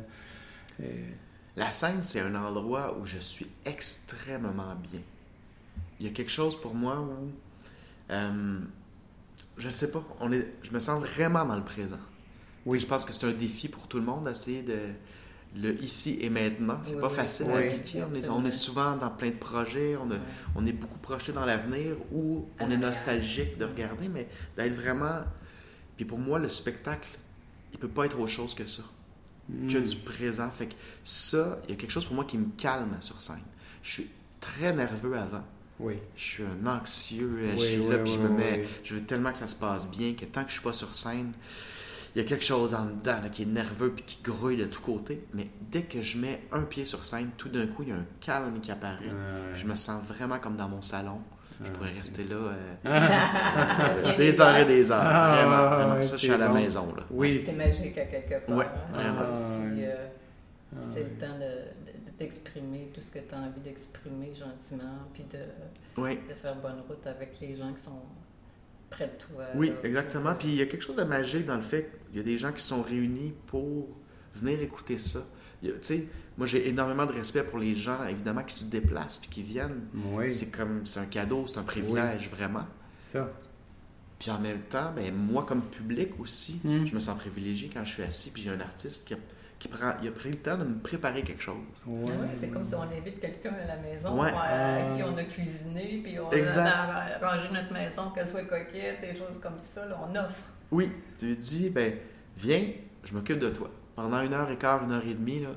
[0.83, 1.05] euh,
[1.57, 5.01] La scène, c'est un endroit où je suis extrêmement bien.
[5.99, 7.31] Il y a quelque chose pour moi où.
[8.13, 8.61] euh,
[9.59, 11.99] je sais pas, on est, je me sens vraiment dans le présent.
[12.67, 12.79] Oui.
[12.81, 14.79] Je pense que c'est un défi pour tout le monde d'essayer de
[15.57, 16.79] le ici et maintenant.
[16.83, 17.55] C'est Oui, pas facile Oui.
[17.55, 18.03] à appliquer.
[18.05, 20.21] On est, on est souvent dans plein de projets, on, a- Ouais.
[20.55, 21.97] on est beaucoup projeté dans l'avenir
[22.59, 25.25] À on est nostalgique de regarder, mais d'être vraiment.
[25.97, 27.11] Puis pour moi, le spectacle,
[27.73, 28.85] il peut pas être autre chose que ça
[29.69, 29.83] que hmm.
[29.83, 30.51] du présent.
[30.51, 33.41] Fait que ça, il y a quelque chose pour moi qui me calme sur scène.
[33.83, 34.11] Je suis
[34.41, 35.45] très nerveux avant.
[35.79, 35.95] Oui.
[36.17, 37.53] Je suis un anxieux.
[37.57, 38.65] Oui, je suis là, puis je me mets.
[38.85, 40.95] Je veux tellement que ça se passe bien que tant que je suis pas sur
[40.95, 41.33] scène,
[42.15, 44.65] il y a quelque chose en dedans là, qui est nerveux puis qui grouille de
[44.65, 45.25] tous côtés.
[45.35, 47.97] Mais dès que je mets un pied sur scène, tout d'un coup, il y a
[47.97, 49.05] un calme qui apparaît.
[49.09, 51.19] Ah, Je me sens vraiment comme dans mon salon.
[51.63, 54.99] Je Ah, pourrais rester là euh, des heures et des heures.
[55.03, 55.95] Ah, vraiment, vraiment.
[55.97, 56.55] ouais, Ça, je suis à la bon.
[56.55, 56.87] maison.
[56.97, 57.03] Là.
[57.11, 57.43] Oui.
[57.45, 58.61] C'est magique à quelque part.
[58.61, 58.67] Hein.
[58.95, 59.37] vraiment.
[59.37, 60.07] Si, euh,
[60.73, 65.01] Ah, c'est le temps de- de- d'exprimer tout ce que tu as envie d'exprimer gentiment,
[65.13, 65.39] puis de,
[66.01, 66.19] Oui.
[66.29, 68.03] de faire bonne route avec les gens qui sont
[68.91, 69.45] près de toi.
[69.55, 69.75] Oui, là.
[69.85, 70.35] exactement.
[70.35, 72.37] Puis il y a quelque chose de magique dans le fait qu'il y a des
[72.37, 73.89] gens qui sont réunis pour
[74.35, 75.21] venir écouter ça.
[75.63, 76.07] Tu sais,
[76.39, 79.83] moi j'ai énormément de respect pour les gens, évidemment, qui se déplacent puis qui viennent.
[80.13, 82.67] Oui, C'est comme, c'est un cadeau, c'est un privilège, vraiment.
[82.99, 83.31] ça.
[84.19, 86.85] Puis en même temps, ben, moi comme public aussi, Mm.
[86.87, 89.17] je me sens privilégié quand je suis assis puis j'ai un artiste qui a,
[89.61, 91.55] qui prend, il a pris le temps de me préparer quelque chose.
[91.87, 92.05] Ouais.
[92.09, 94.31] Ah ouais, c'est comme si on invite quelqu'un à la maison, Ouais.
[94.31, 94.97] à Ah.
[94.97, 96.67] qui on a cuisiné, puis on Exact.
[96.67, 100.45] a arrangé notre maison, qu'elle soit coquette, des choses comme ça, là, on offre.
[100.73, 101.93] Oui, tu lui dis, ben,
[102.39, 102.63] viens,
[103.05, 103.71] je m'occupe de toi.
[103.95, 105.51] Pendant une heure et quart, une heure et demie, là,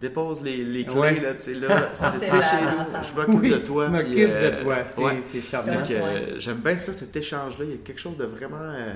[0.00, 1.20] dépose les, les clés, Ouais.
[1.20, 3.02] là, tu sais, là, C'est c'était chez nous, ça.
[3.02, 3.88] je m'occupe Oui, de toi.
[3.88, 4.76] m'occupe euh, de toi.
[4.86, 5.22] C'est ouais.
[5.42, 5.72] charmant.
[5.90, 7.64] Euh, j'aime bien ça, cet échange-là.
[7.66, 8.94] Il y a quelque chose de vraiment euh,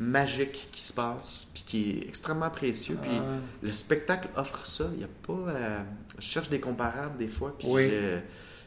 [0.00, 2.96] magique qui se passe, puis qui est extrêmement précieux.
[3.02, 3.24] Puis Ah,
[3.62, 4.88] le spectacle offre ça.
[4.94, 5.32] Il y a pas.
[5.50, 5.82] euh,
[6.18, 7.88] je cherche des comparables des fois, puis Oui.
[7.90, 8.18] je-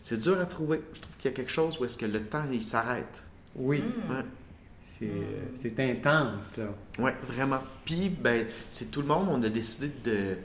[0.04, 0.82] c'est dur à trouver.
[0.94, 3.24] Je trouve qu'il y a quelque chose où est-ce que le temps il s'arrête.
[3.56, 4.12] oui, Mm.
[4.12, 4.24] Ouais.
[4.82, 5.12] c'est
[5.62, 6.65] c'est intense, là.
[7.00, 7.62] Ouais, vraiment.
[7.86, 9.28] Puis ben, c'est tout le monde.
[9.30, 10.38] On a décidé de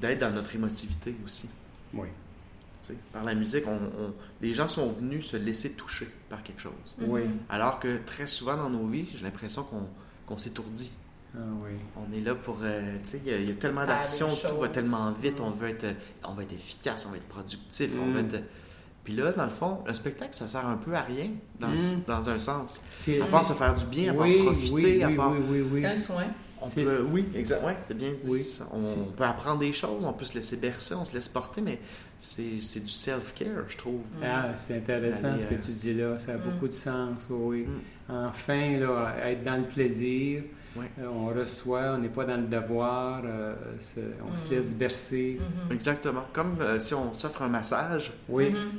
[0.00, 1.48] d'être dans notre émotivité aussi.
[1.94, 2.08] Oui.
[3.12, 6.72] Par la musique, on, on- les gens sont venus se laisser toucher par quelque chose.
[7.00, 7.22] Oui.
[7.48, 9.86] Alors que très souvent dans nos vies, j'ai l'impression qu'on
[10.26, 10.90] qu'on s'étourdit.
[11.36, 11.70] Ah oui.
[11.96, 12.58] On est là pour.
[12.62, 13.92] euh, tu sais, il y a- il y, a tellement des
[14.48, 15.54] tout va tellement vite, on Mm.
[15.54, 15.86] veut être,
[16.26, 18.12] on va être efficace, on va être productif, on Mm.
[18.14, 18.42] va être.
[19.02, 21.28] Puis là, dans le fond, un spectacle, ça sert un peu à rien,
[21.60, 22.04] dans, le- Mm.
[22.06, 22.80] dans un sens.
[22.96, 25.32] C'est À part se faire du bien, à part oui, profiter, oui, à part.
[25.32, 25.80] oui, oui, oui.
[25.82, 26.24] C'est un soin.
[26.62, 27.68] On peut, oui, exactement.
[27.68, 28.60] Ouais, c'est bien dit.
[28.72, 31.78] On peut apprendre des choses, on peut se laisser bercer, on se laisse porter, mais
[32.18, 34.00] c'est c'est du self-care, je trouve.
[34.22, 36.40] Ah, c'est intéressant Aller, ce que euh, tu dis là, ça a Mm.
[36.50, 37.66] beaucoup de sens, oui.
[37.66, 38.12] Mm.
[38.12, 40.42] Enfin, là, être dans le plaisir,
[40.76, 40.90] Ouais.
[40.98, 43.54] euh, on reçoit, on n'est pas dans le devoir, euh,
[44.28, 44.50] on se Mm.
[44.56, 45.38] laisse bercer.
[45.40, 45.72] Mhm.
[45.72, 46.24] Exactement.
[46.32, 48.78] Comme euh, si on s'offre un massage, Oui, Mhm.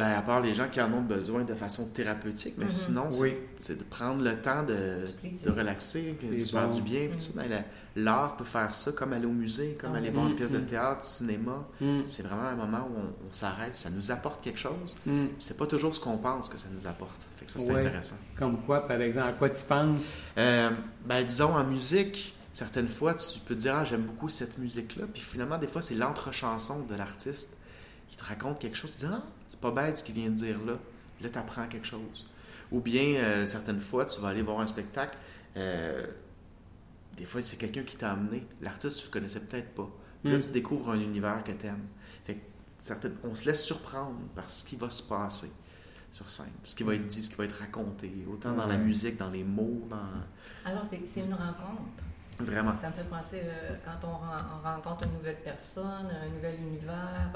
[0.00, 2.70] Ben, à part les gens qui en ont besoin de façon thérapeutique, mais Mhm.
[2.70, 5.04] sinon, c'est oui, c'est de prendre le temps de,
[5.44, 7.08] de relaxer, de se faire du bien.
[7.08, 7.36] Mm.
[7.36, 7.64] Ben,
[7.96, 10.52] L'art peut faire ça, comme aller au musée, comme Ah aller voir une Mm, pièce
[10.52, 11.66] de théâtre, cinéma.
[11.80, 14.96] Mm, C'est vraiment un moment où on, on s'arrête, ça nous apporte quelque chose.
[15.06, 15.26] mm.
[15.40, 17.20] C'est pas toujours ce qu'on pense que ça nous apporte.
[17.36, 17.80] Fait que ça, c'est Ouais.
[17.80, 18.16] intéressant.
[18.38, 20.14] Comme quoi, par exemple, à quoi tu penses?
[20.38, 20.70] Euh,
[21.04, 25.04] ben, disons, en musique, certaines fois, tu peux te dire, ah, j'aime beaucoup cette musique-là.
[25.12, 27.58] Puis finalement, des fois, c'est l'entre-chanson de l'artiste
[28.08, 28.92] qui te raconte quelque chose.
[28.92, 30.74] Tu dis, ah, c'est pas bête ce qu'il vient de dire là.
[31.20, 32.26] Là, tu apprends quelque chose.
[32.72, 35.16] Ou bien, euh, certaines fois, tu vas aller voir un spectacle.
[35.58, 36.06] euh,
[37.16, 38.46] des fois, c'est quelqu'un qui t'a amené.
[38.62, 39.90] L'artiste, tu le connaissais peut-être pas.
[40.22, 40.42] Puis Là, Mm.
[40.42, 41.86] tu découvres un univers que tu aimes.
[42.24, 42.40] Fait que
[42.78, 45.50] certaines- on se laisse surprendre par ce qui va se passer
[46.12, 48.78] sur scène, ce qui va être dit, ce qui va être raconté, autant dans la
[48.78, 49.98] musique, dans les mots, dans...
[50.64, 51.82] Alors, c'est une rencontre.
[52.44, 52.76] Vraiment.
[52.76, 56.56] Ça me fait penser, euh, quand on, ren- on rencontre une nouvelle personne, un nouvel
[56.60, 57.30] univers,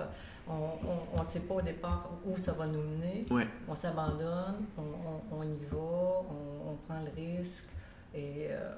[0.49, 3.27] on ne sait pas au départ où ça va nous mener.
[3.31, 3.47] Ouais.
[3.69, 7.69] On s'abandonne, on, on- on y va, on, prend le risque.
[8.14, 8.73] et euh,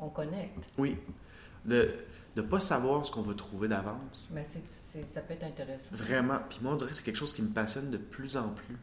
[0.00, 0.64] on, on, connecte.
[0.78, 0.96] Oui.
[1.64, 1.94] De
[2.36, 4.30] ne pas savoir ce qu'on va trouver d'avance.
[4.34, 5.94] Mais c'est, ça peut être intéressant.
[5.94, 6.38] Vraiment.
[6.48, 8.76] Puis moi, on dirait que c'est quelque chose qui me passionne de plus en plus.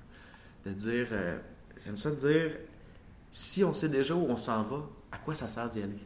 [0.65, 1.37] De dire, euh,
[1.83, 2.51] j'aime ça dire,
[3.31, 4.77] si on sait déjà où on s'en va,
[5.11, 5.99] à quoi ça sert d'y aller?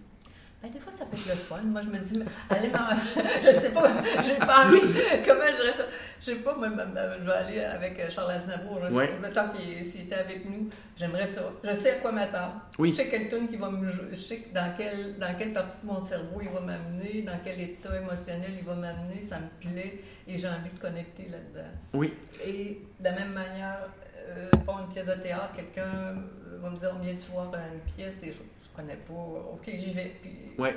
[0.72, 1.62] Des fois, ça peut être le fun.
[1.64, 2.70] Moi, je me dis, allez,
[3.44, 4.80] je ne sais pas, j'ai pas envie.
[5.26, 5.84] Comment je dirais ça?
[6.20, 8.80] Je sais pas, moi, je vais aller avec euh, Charles Aznavour.
[8.84, 11.52] Je sais, le temps qu'il était avec nous, j'aimerais ça.
[11.64, 12.62] Je sais à quoi m'attendre.
[12.80, 12.90] Oui.
[12.90, 16.02] Je sais quel qui va me Je sais dans, quel, dans quelle partie de mon
[16.02, 19.22] cerveau il va m'amener, dans quel état émotionnel il va m'amener.
[19.22, 21.70] Ça me plaît et j'ai envie de connecter là-dedans.
[21.94, 22.14] Oui.
[22.44, 23.90] Et de la même manière,
[24.28, 27.52] euh, pour une pièce de théâtre, quelqu'un euh, va me dire, on vient de voir
[27.54, 28.32] une pièce et
[28.76, 29.14] connais pas.
[29.14, 30.16] OK, j'y vais.
[30.22, 30.32] Puis...
[30.58, 30.70] Oui.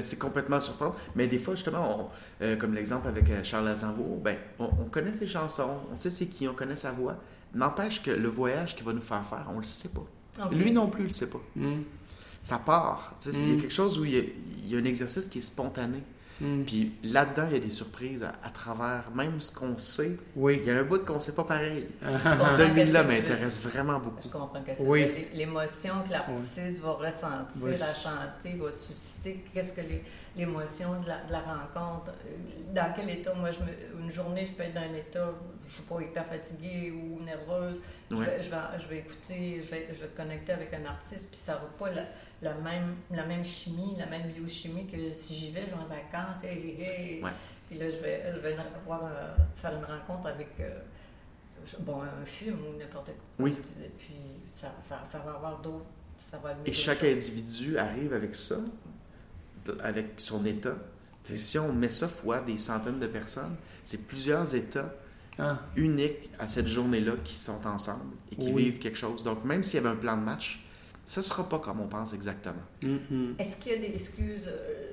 [0.00, 0.94] C'est complètement surprenant.
[1.16, 2.10] Mais des fois, justement,
[2.42, 6.26] euh, comme l'exemple avec euh, Charles Aznavour, ben, on, connaît ses chansons, on sait c'est
[6.26, 7.16] qui, on connaît sa voix.
[7.54, 10.48] N'empêche que le voyage qu'il va nous faire faire, on le sait pas.
[10.52, 11.40] Lui non plus, il le sait pas.
[11.56, 11.80] Hmm.
[12.42, 13.14] Ça part.
[13.26, 13.60] Il y a hmm.
[13.60, 14.14] quelque chose où il
[14.66, 16.02] y, a, un exercice qui est spontané.
[16.40, 16.62] Hmm.
[16.64, 20.16] Puis là-dedans, il y a des surprises à, travers même ce qu'on sait.
[20.34, 20.58] Oui.
[20.62, 21.86] Il y a un bout qu'on ne sait pas pareil.
[22.00, 24.20] Celui-là m'intéresse vraiment beaucoup.
[24.24, 25.26] Je comprends que oui.
[25.34, 29.44] L'émotion que l'artiste va ressentir, la chanter, va susciter.
[29.52, 29.82] Qu'est-ce que
[30.36, 32.12] l'émotion de, la, rencontre?
[32.72, 33.34] Dans quel état?
[33.34, 33.58] Moi, je
[34.00, 37.22] une journée, je peux être dans un état, je ne suis pas hyper fatiguée ou
[37.22, 37.80] nerveuse.
[38.10, 41.38] Je, vais, je, vais, écouter, je vais, je vais te connecter avec un artiste, puis
[41.38, 41.90] ça va pas
[42.42, 45.86] la même, la même chimie, la même biochimie que si j'y vais, je vais en
[45.86, 47.22] vacances, hey,
[47.68, 50.80] puis là, je vais, je vais avoir, euh, faire une rencontre avec euh,
[51.80, 53.14] bon, un film ou n'importe quoi.
[53.38, 53.54] Oui.
[53.84, 54.16] Et puis
[54.52, 55.86] ça, ça, ça va avoir d'autres.
[56.66, 58.56] Et chaque individu arrive avec ça,
[59.82, 60.76] avec son état.
[61.34, 64.92] Si on met ça fois des centaines de personnes, c'est plusieurs états
[65.38, 65.58] ah.
[65.76, 69.22] uniques à cette journée-là qui sont ensemble et qui vivent quelque chose.
[69.22, 70.64] Donc, même s'il y avait un plan de match,
[71.04, 72.62] ce ne sera pas comme on pense exactement.
[72.82, 73.38] Mm-hmm.
[73.38, 74.48] Est-ce qu'il y a des excuses?
[74.48, 74.92] Euh,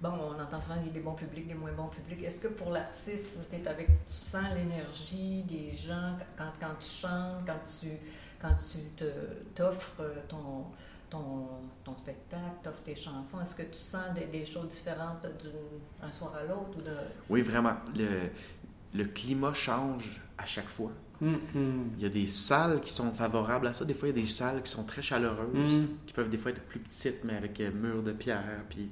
[0.00, 2.22] bon, on entend souvent qu'il y a des bons publics, des moins bons publics.
[2.24, 7.46] Est-ce que pour l'artiste, tu avec, tu sens l'énergie des gens quand, quand tu chantes,
[7.46, 7.88] quand tu,
[8.40, 8.78] quand tu
[9.54, 10.66] t'offres euh, ton,
[11.12, 11.46] ton,
[11.84, 13.40] ton spectacle, t'offres tes chansons?
[13.40, 15.26] Est-ce que tu sens des, choses différentes
[16.00, 16.78] d'un soir à l'autre?
[16.78, 16.96] ou de...
[17.28, 17.74] Oui, vraiment.
[17.94, 18.30] Le,
[18.94, 20.92] le climat change à chaque fois.
[21.22, 21.82] Mm-hmm.
[21.98, 23.84] Il y a des salles qui sont favorables à ça.
[23.84, 25.86] Des fois, il y a des salles qui sont très chaleureuses, mm.
[26.06, 28.90] qui peuvent des fois être plus petites, mais avec euh, murs de pierre, puis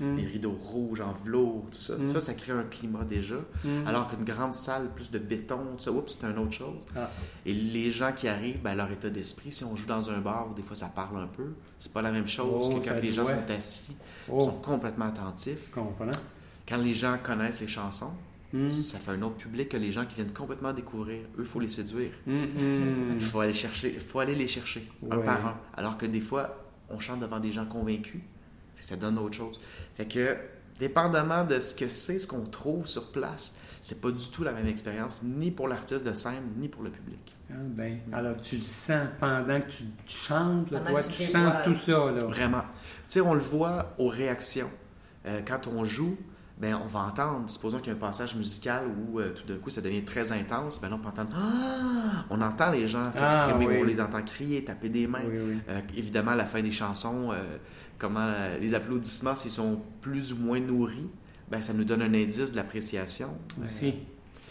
[0.00, 0.16] mm.
[0.16, 1.96] les rideaux rouges en velours, tout ça.
[1.98, 2.08] Mm.
[2.08, 3.36] Ça, ça crée un climat déjà.
[3.84, 6.80] Alors qu'une grande salle, plus de béton, tout ça, oups, c'est une autre chose.
[6.96, 7.10] Ah.
[7.44, 10.54] Et les gens qui arrivent, ben, leur état d'esprit, si on joue dans un bar,
[10.54, 11.52] des fois, ça parle un peu.
[11.78, 13.94] C'est pas la même chose oh, que quand les gens sont assis,
[14.30, 14.40] oh.
[14.40, 15.70] sont complètement attentifs.
[16.66, 18.12] Quand les gens connaissent les chansons,
[18.52, 18.70] Hmm.
[18.70, 21.20] Ça fait un autre public que les gens qui viennent complètement découvrir.
[21.36, 22.12] Eux, il faut les séduire.
[22.26, 23.16] Hmm, hmm.
[23.18, 25.60] Il faut aller chercher, faut aller les chercher un par un.
[25.76, 28.20] Alors que des fois, on chante devant des gens convaincus.
[28.76, 29.60] Ça donne autre chose.
[29.96, 30.36] Fait que,
[30.78, 34.52] dépendamment de ce que c'est, ce qu'on trouve sur place, c'est pas du tout la
[34.52, 37.36] même expérience, ni pour l'artiste de scène, ni pour le public.
[37.50, 42.10] Ah ben, alors tu le sens pendant que tu chantes, toi, tu, sens tout ça.
[42.10, 42.24] Là.
[42.24, 42.62] Vraiment.
[42.62, 44.70] Tu sais, on le voit aux réactions.
[45.26, 46.16] Euh, quand on joue,
[46.58, 49.58] ben, on va entendre, supposons qu'il y a un passage musical où euh, tout d'un
[49.58, 52.24] coup ça devient très intense, ben on peut entendre ah!
[52.30, 55.20] On entend les gens s'exprimer, ah, on les entend crier, taper des mains.
[55.68, 57.58] Euh, évidemment, à la fin des chansons, euh,
[57.98, 61.10] comment les applaudissements, s'ils sont plus ou moins nourris,
[61.50, 63.36] ben, ça nous donne un indice de l'appréciation.
[63.62, 63.94] Aussi.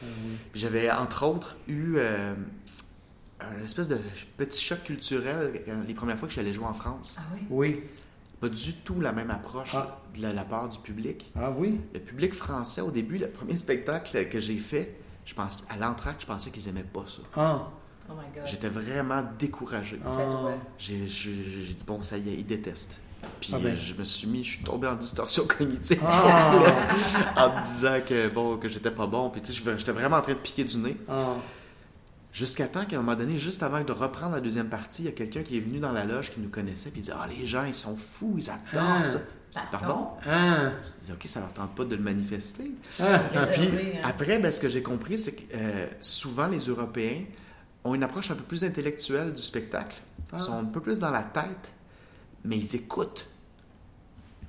[0.01, 0.05] Ah
[0.53, 3.97] j'avais entre autres eu un espèce de
[4.37, 7.17] petit choc culturel les premières fois que je suis allé jouer en France.
[7.17, 7.47] Ah oui?
[7.49, 7.83] Oui
[8.39, 9.99] pas du tout la même approche ah.
[10.15, 11.31] de la, part du public.
[11.35, 11.79] Ah oui?
[11.93, 14.95] Le public français, au début, le premier spectacle que j'ai fait,
[15.25, 17.21] je pense, à l'entraque, je pensais qu'ils n'aimaient pas ça.
[17.35, 17.69] Ah.
[18.09, 18.43] Oh my God.
[18.45, 19.99] J'étais vraiment découragé.
[20.05, 20.49] Ah.
[20.77, 22.99] J'ai dit, bon, ça y est, ils détestent.
[23.39, 23.75] Puis ah ben.
[23.75, 28.57] je me suis mis, je suis tombé en distorsion cognitive en me disant que bon,
[28.57, 29.31] que j'étais pas bon.
[29.31, 30.97] Puis tu sais, j'étais vraiment en train de piquer du nez.
[32.35, 32.37] Ah.
[32.37, 35.07] Jusqu'à temps qu'à un moment donné, juste avant de reprendre la deuxième partie, il y
[35.07, 37.27] a quelqu'un qui est venu dans la loge qui nous connaissait puis il dit Ah,
[37.29, 39.03] les gens, ils sont fous, ils adorent ah.
[39.03, 39.19] ça.
[39.53, 40.09] Je dis, Pardon?
[40.27, 40.71] Ah.
[40.99, 42.71] Je dis Ok, ça leur tente pas de le manifester.
[42.99, 43.19] Ah.
[43.53, 44.01] Puis hein.
[44.03, 47.23] après, ben, ce que j'ai compris, c'est que euh, souvent les Européens
[47.85, 49.95] ont une approche un peu plus intellectuelle du spectacle.
[50.33, 51.71] Ils sont un peu plus dans la tête,
[52.43, 53.27] mais ils écoutent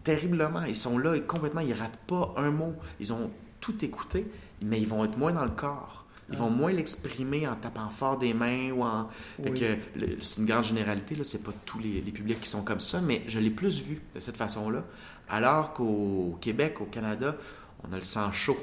[0.02, 0.62] terriblement.
[0.64, 2.74] Ils sont là et complètement, ils ratent pas un mot.
[2.98, 4.26] Ils ont tout écouté,
[4.62, 6.05] mais ils vont être moins dans le corps.
[6.30, 9.08] Ils vont moins l'exprimer en tapant fort des mains ou en.
[9.44, 13.22] c'est une grande généralité, là, c'est pas tous les, publics qui sont comme ça, mais
[13.28, 14.84] je l'ai plus vu de cette façon-là.
[15.28, 17.36] Alors qu'au Québec, au Canada,
[17.84, 18.58] on a le sang chaud.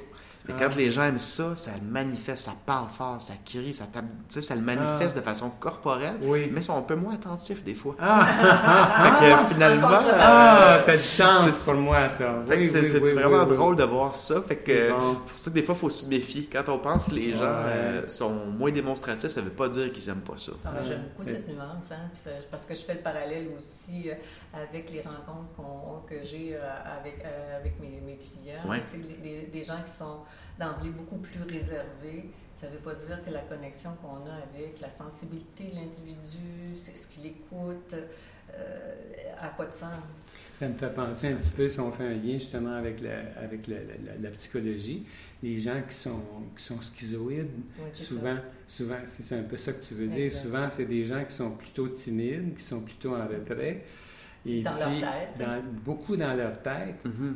[0.49, 0.55] Ah.
[0.59, 4.03] quand les gens aiment ça, ça le manifeste, ça parle fort, ça crie, ça tape,
[4.27, 5.19] tu sais, ça le manifeste Ah.
[5.19, 6.49] de façon corporelle, Oui.
[6.51, 7.95] mais ils sont un peu moins attentifs des fois.
[7.99, 8.25] Ah,
[9.19, 10.19] Fait que finalement, en contrepartie.
[10.21, 12.33] ah, ça a du sens C'est- pour moi, ça.
[12.47, 13.55] fait que Oui, c'est oui, c'est oui, vraiment oui, oui.
[13.55, 14.41] drôle de voir ça.
[14.41, 15.15] Fait que C'est bon.
[15.15, 16.49] pour ça que des fois, il faut se méfier.
[16.51, 17.71] Quand on pense que les gens Ouais.
[17.73, 20.51] euh, sont moins démonstratifs, ça veut pas dire qu'ils aiment pas ça.
[20.65, 22.09] Ah, J'aime beaucoup cette nuance, hein,
[22.51, 24.13] parce que je fais le parallèle aussi euh,
[24.53, 26.59] avec les rencontres que j'ai euh,
[26.99, 28.69] avec, euh, avec mes, mes clients.
[28.69, 28.83] Ouais.
[29.51, 30.19] Des gens qui sont
[30.59, 32.29] d'emblée beaucoup plus réservés.
[32.55, 36.75] Ça ne veut pas dire que la connexion qu'on a avec la sensibilité de l'individu,
[36.75, 37.95] c'est ce qu'il écoute,
[39.41, 39.89] n'a pas de sens.
[40.59, 43.19] Ça me fait penser un petit peu, si on fait un lien justement avec la,
[43.41, 45.05] avec la, la- la psychologie,
[45.41, 46.21] les gens qui sont,
[46.55, 48.37] qui sont schizoïdes, Oui, souvent,
[48.67, 51.33] souvent c'est c'est un peu ça que tu veux dire, souvent c'est des gens qui
[51.35, 53.83] sont plutôt timides, qui sont plutôt en retrait.
[54.45, 55.39] Et Dans leur puis, tête.
[55.45, 57.03] dans- beaucoup dans leur tête.
[57.03, 57.35] Mhm.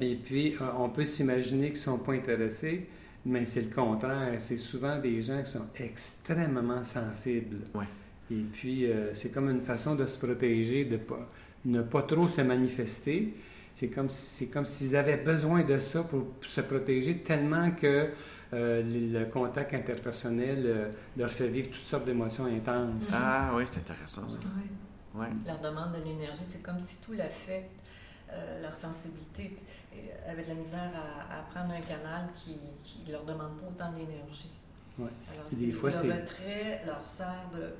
[0.00, 2.88] Et puis, euh, on peut s'imaginer qu'ils ne sont pas intéressés,
[3.24, 4.34] mais c'est le contraire.
[4.38, 7.58] C'est souvent des gens qui sont extrêmement sensibles.
[7.74, 7.86] Ouais.
[8.30, 11.30] Et puis, euh, c'est comme une façon de se protéger, de pas,
[11.64, 13.34] ne pas trop se manifester.
[13.74, 18.10] C'est comme, si- c'est comme s'ils avaient besoin de ça pour se protéger tellement que
[18.52, 23.10] euh, le contact interpersonnel euh, leur fait vivre toutes sortes d'émotions intenses.
[23.12, 24.38] Ah oui, c'est intéressant ça.
[24.40, 24.48] ça.
[25.18, 25.20] Ouais.
[25.22, 25.28] Ouais.
[25.46, 27.68] leur demande de l'énergie, c'est comme si tout l'affect,
[28.34, 29.54] euh, leur sensibilité,
[29.94, 32.56] euh, avait de la misère à, à prendre un canal qui
[33.06, 34.50] ne leur demande pas autant d'énergie.
[34.98, 35.08] Ouais.
[35.32, 37.70] Alors, des fois, le c'est- retrait leur sert de,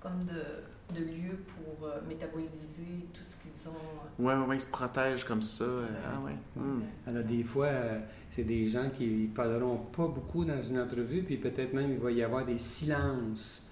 [0.00, 4.24] comme de, de lieu pour euh, métaboliser tout ce qu'ils ont.
[4.24, 5.64] Ouais, ouais, ouais, ils se protègent comme ça.
[5.64, 6.36] euh, Ah ouais.
[6.56, 6.82] Hmm.
[7.06, 11.22] Alors, des fois, euh, c'est des gens qui ne parleront pas beaucoup dans une entrevue,
[11.22, 13.66] puis peut-être même il va y avoir des silences.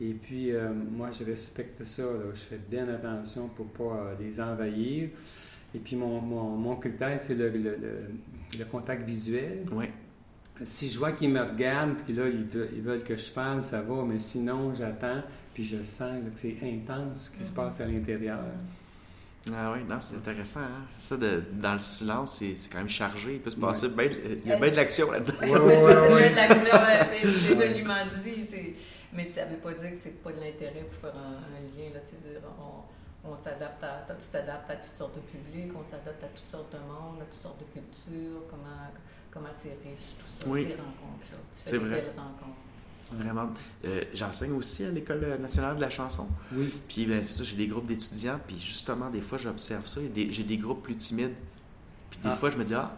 [0.00, 2.02] Et puis, euh, moi, je respecte ça.
[2.02, 2.30] là.
[2.32, 5.08] Je fais bien attention pour ne pas euh, les envahir.
[5.74, 9.66] Et puis, mon, mon, mon critère, c'est le, le- le- le contact visuel.
[9.72, 9.90] Ouais.
[10.62, 13.62] Si je vois qu'ils me regardent, puis là, ils veulent, ils veulent que je parle,
[13.62, 15.22] ça va, mais sinon, j'attends,
[15.54, 18.40] puis je sens là, que c'est intense ce qui se passe à l'intérieur.
[19.54, 20.60] Ah oui, non, c'est intéressant.
[20.60, 20.84] Hein?
[20.90, 23.34] C'est ça, de, dans le silence, c'est c'est quand même chargé.
[23.34, 24.08] Il peut se passer Ouais.
[24.08, 25.34] bien Il y a bien de l'action là-dedans.
[25.40, 28.44] Ouais, ouais, Mais ça, c'est de l'action, c'est joliment dit.
[28.46, 28.74] c'est-
[29.14, 31.60] Mais ça ne veut pas dire que c'est pas de l'intérêt pour faire un, un
[31.62, 31.94] lien.
[31.94, 32.82] Là, tu sais, dire, on,
[33.24, 36.46] on s'adapte à, toi, tu t'adaptes à toutes sortes de publics, on s'adapte à toutes
[36.46, 38.90] sortes de monde, à toutes sortes de cultures, comment
[39.30, 40.62] comment c'est riche, tout ça, Oui.
[40.64, 41.38] ces rencontres-là.
[41.52, 42.00] Tu fais C'est des vrai.
[42.00, 42.56] belles rencontres.
[43.12, 43.50] Vraiment.
[43.84, 46.26] Euh, J'enseigne aussi à l'École nationale de la chanson.
[46.52, 46.72] Oui.
[46.88, 50.00] Puis ben, c'est ça, j'ai des groupes d'étudiants, puis justement, des fois, j'observe ça.
[50.14, 51.34] J'ai des groupes plus timides.
[52.10, 52.36] Puis des Ah.
[52.36, 52.90] fois, je me dis, ah,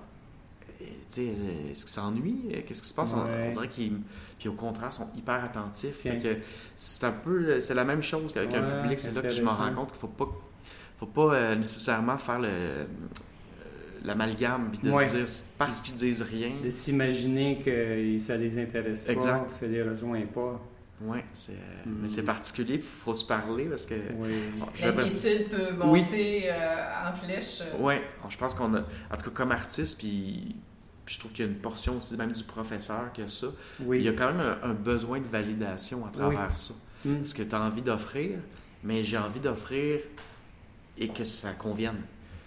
[0.62, 2.50] euh, tu sais, euh, est-ce qu'ils s'ennuient?
[2.54, 3.14] Euh, Qu'est-ce qui se passe?
[3.14, 3.46] On- Ouais.
[3.48, 3.98] On dirait qu'ils.
[4.38, 5.96] Puis au contraire, ils sont hyper attentifs.
[5.96, 6.32] Fait Tiens.
[6.34, 6.38] que
[6.76, 7.60] c'est un peu.
[7.60, 8.98] C'est la même chose qu'avec un public.
[9.00, 10.28] C'est là que je me rends compte qu'il faut pas.
[10.98, 12.48] Faut pas euh, nécessairement faire le.
[12.48, 12.86] euh,
[14.04, 15.06] l'amalgame, puis de Ouais.
[15.06, 15.26] se dire,
[15.58, 16.50] parce qu'ils disent rien.
[16.64, 19.50] De s'imaginer que ça les intéresse pas, Exact.
[19.50, 20.60] que ça les rejoint pas.
[21.02, 21.98] Ouais, c'est, euh, Mm.
[22.02, 23.94] mais c'est particulier, il faut se parler parce que.
[24.16, 24.28] Oui.
[24.58, 26.02] Bon, je pas- peut Oui.
[26.02, 27.60] monter euh, en flèche.
[27.62, 30.56] euh, Ouais, je pense qu'on a, en tout cas comme artiste, puis,
[31.10, 33.48] puis je trouve qu'il y a une portion aussi même du professeur qui a ça.
[33.80, 33.98] Oui.
[33.98, 36.72] Il y a quand même un, un besoin de validation à travers ça.
[37.04, 37.24] Hmm.
[37.24, 38.38] Ce que tu as envie d'offrir,
[38.84, 39.98] mais j'ai envie d'offrir
[40.96, 42.00] et que ça convienne.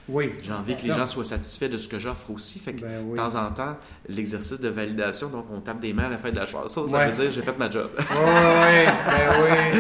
[0.10, 0.34] Oui.
[0.44, 0.98] J'ai envie que les Ça.
[0.98, 2.60] gens soient satisfaits de ce que j'offre aussi.
[2.60, 3.12] Fait que Ben oui.
[3.14, 3.78] de temps en temps,
[4.10, 6.98] l'exercice de validation, donc on tape des mains à la fin de la chanson, ça
[6.98, 7.12] Ouais.
[7.12, 7.90] veut dire j'ai fait ma job.
[7.98, 9.74] Oui, ben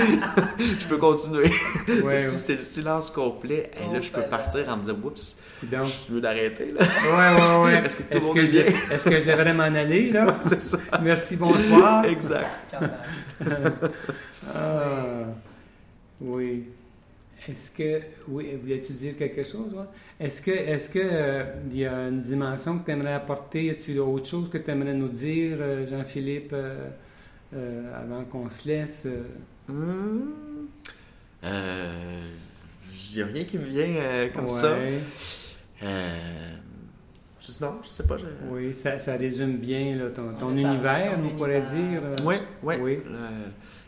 [0.79, 1.51] je peux continuer.
[1.89, 1.99] oui.
[2.03, 2.37] Ouais, si ouais.
[2.37, 5.89] c'est le silence complet, là, je peux ben partir en me disant oups, Donc, je
[5.91, 6.71] suis mieux d'arrêter.
[6.71, 6.81] Là.
[6.81, 7.81] ouais, ouais, ouais.
[7.85, 8.63] Est-ce que tout le monde que est je bien?
[8.91, 10.37] Est-ce que je devrais m'en aller, là?
[10.41, 10.77] C'est ça.
[11.01, 12.05] Merci, bonsoir.
[12.05, 12.75] Exact.
[14.53, 15.25] Ah,
[16.21, 16.63] oui.
[17.49, 19.73] Est-ce que, oui, voulais-tu dire quelque chose?
[19.73, 19.83] ouais?
[20.19, 23.69] Est-ce que, est-ce que euh, il y a une dimension que tu aimerais apporter?
[23.71, 26.89] As-tu autre chose que tu aimerais nous dire, euh, Jean-Philippe, euh,
[27.93, 29.07] avant qu'on se laisse?
[29.69, 30.19] Euh,
[31.43, 34.77] Il n'y a rien qui me vient comme ça.
[34.77, 34.99] Ouais.
[37.59, 38.17] Non, je sais pas.
[38.17, 38.25] Je...
[38.49, 42.01] Oui, ça, ça résume bien là, ton, de univers, on pourrait dire.
[42.23, 42.99] Oui, oui.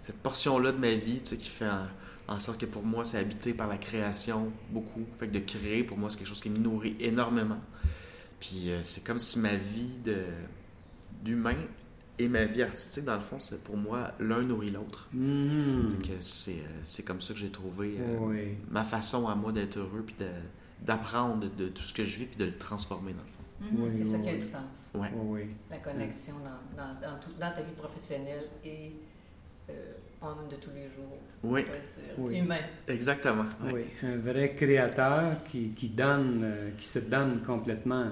[0.06, 1.88] Cette portion-là de ma vie, tu sais, qui fait en,
[2.28, 5.06] en sorte que pour moi, c'est habité par la création beaucoup.
[5.20, 7.60] Fait que de créer, pour moi, c'est quelque chose qui me nourrit énormément.
[8.40, 10.18] Puis euh, c'est comme si ma vie de
[11.24, 11.56] d'humain
[12.18, 15.08] et ma vie artistique, dans le fond, c'est pour moi, l'un nourrit l'autre.
[15.14, 15.90] Mhm.
[16.02, 18.58] Fait que c'est euh, c'est comme ça que j'ai trouvé euh, Oui.
[18.70, 20.26] ma façon à moi d'être heureux, puis de-
[20.86, 23.76] d'apprendre de, de tout ce que je vis, puis de le transformer dans le fond.
[23.76, 24.38] Mhm, Oui, c'est ça qui a oui.
[24.38, 24.90] du sens.
[24.94, 25.10] Ouais.
[25.16, 25.56] Oui, oui.
[25.72, 28.92] La connexion dans, dans, dans, tout- dans ta vie professionnelle et
[29.70, 31.20] euh, homme de tous les jours.
[31.44, 31.72] Oui, dire.
[32.18, 32.40] Oui.
[32.40, 32.62] Humain.
[32.88, 33.46] exactement.
[33.72, 38.12] Oui, un vrai créateur qui, qui donne, euh, qui se donne complètement.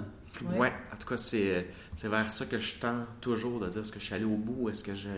[0.55, 0.73] Ouais.
[0.91, 1.67] en tout cas, c'est
[2.03, 4.69] vers ça que je tends toujours, de dire est-ce que je suis allé au bout,
[4.69, 5.09] est-ce que je.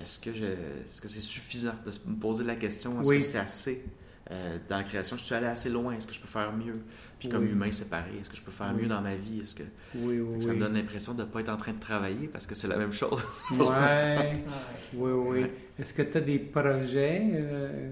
[0.00, 3.38] Est-ce que je, est-ce que c'est suffisant de me poser la question, est-ce que c'est
[3.38, 3.84] assez
[4.30, 6.80] euh, dans la création, je suis allé assez loin, est-ce que je peux faire mieux?
[7.20, 9.40] Puis comme humain, c'est pareil, est-ce que je peux faire mieux dans ma vie?
[9.40, 9.62] Est-ce que,
[9.94, 12.46] oui, oui, ça me donne l'impression de ne pas être en train de travailler parce
[12.46, 13.22] que c'est la même chose?
[13.52, 14.42] ouais.
[14.94, 15.46] oui, oui.
[15.78, 17.22] Est-ce que tu as des projets?
[17.34, 17.90] Euh?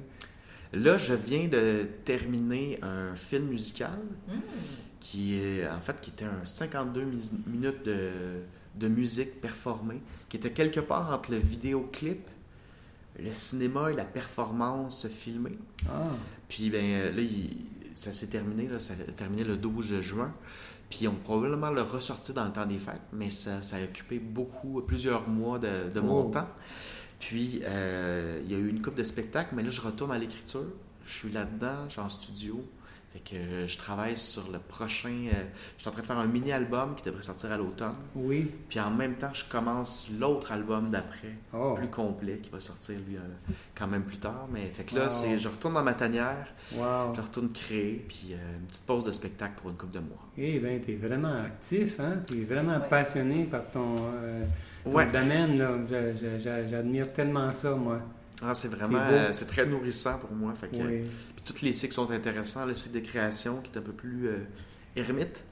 [0.73, 3.99] Là, je viens de terminer un film musical
[4.29, 4.41] hmm.
[4.99, 7.05] qui est en fait qui était un 52
[7.47, 8.11] minutes de,
[8.77, 12.27] de musique performée, qui était quelque part entre le vidéoclip
[13.19, 15.59] le cinéma et la performance filmée.
[15.89, 16.11] Ah.
[16.49, 17.23] Puis ben là,
[17.99, 20.33] ça s'est terminé, là, ça a terminé le 12 juin.
[20.89, 23.83] Puis on va probablement le ressortir dans le temps des fêtes, mais ça, ça a
[23.83, 26.31] occupé beaucoup, plusieurs mois de, mon oh.
[26.31, 26.49] temps.
[27.19, 30.19] Puis euh, il y a eu une coupe de spectacles, mais là je retourne à
[30.19, 30.65] l'écriture.
[31.05, 32.65] Je suis là-dedans, je suis en studio.
[33.13, 35.09] Fait que euh, je travaille sur le prochain.
[35.09, 35.45] Euh,
[35.77, 37.95] je suis en train de faire un mini-album qui devrait sortir à l'automne.
[38.15, 38.51] Oui.
[38.69, 41.75] Puis en même temps, je commence l'autre album d'après, oh.
[41.75, 43.21] plus complet, qui va sortir lui euh,
[43.75, 44.47] quand même plus tard.
[44.53, 46.53] Mais fait que là, c'est, je retourne dans ma tanière.
[46.73, 50.29] Je retourne créer, puis une petite pause de spectacle pour une couple de mois.
[50.37, 52.19] Eh bien, tu es vraiment actif, hein?
[52.27, 53.97] Tu es vraiment passionné par ton,
[54.85, 55.59] domaine.
[55.59, 55.73] Là.
[56.67, 58.01] j'admire tellement ça, moi.
[58.43, 60.53] Ah, c'est vraiment, c'est, très nourrissant pour moi.
[60.55, 61.05] Fait que, oui
[61.49, 62.67] tous les cycles sont intéressants.
[62.67, 64.39] Le cycle de création qui est un peu plus euh,
[64.97, 65.45] ermite.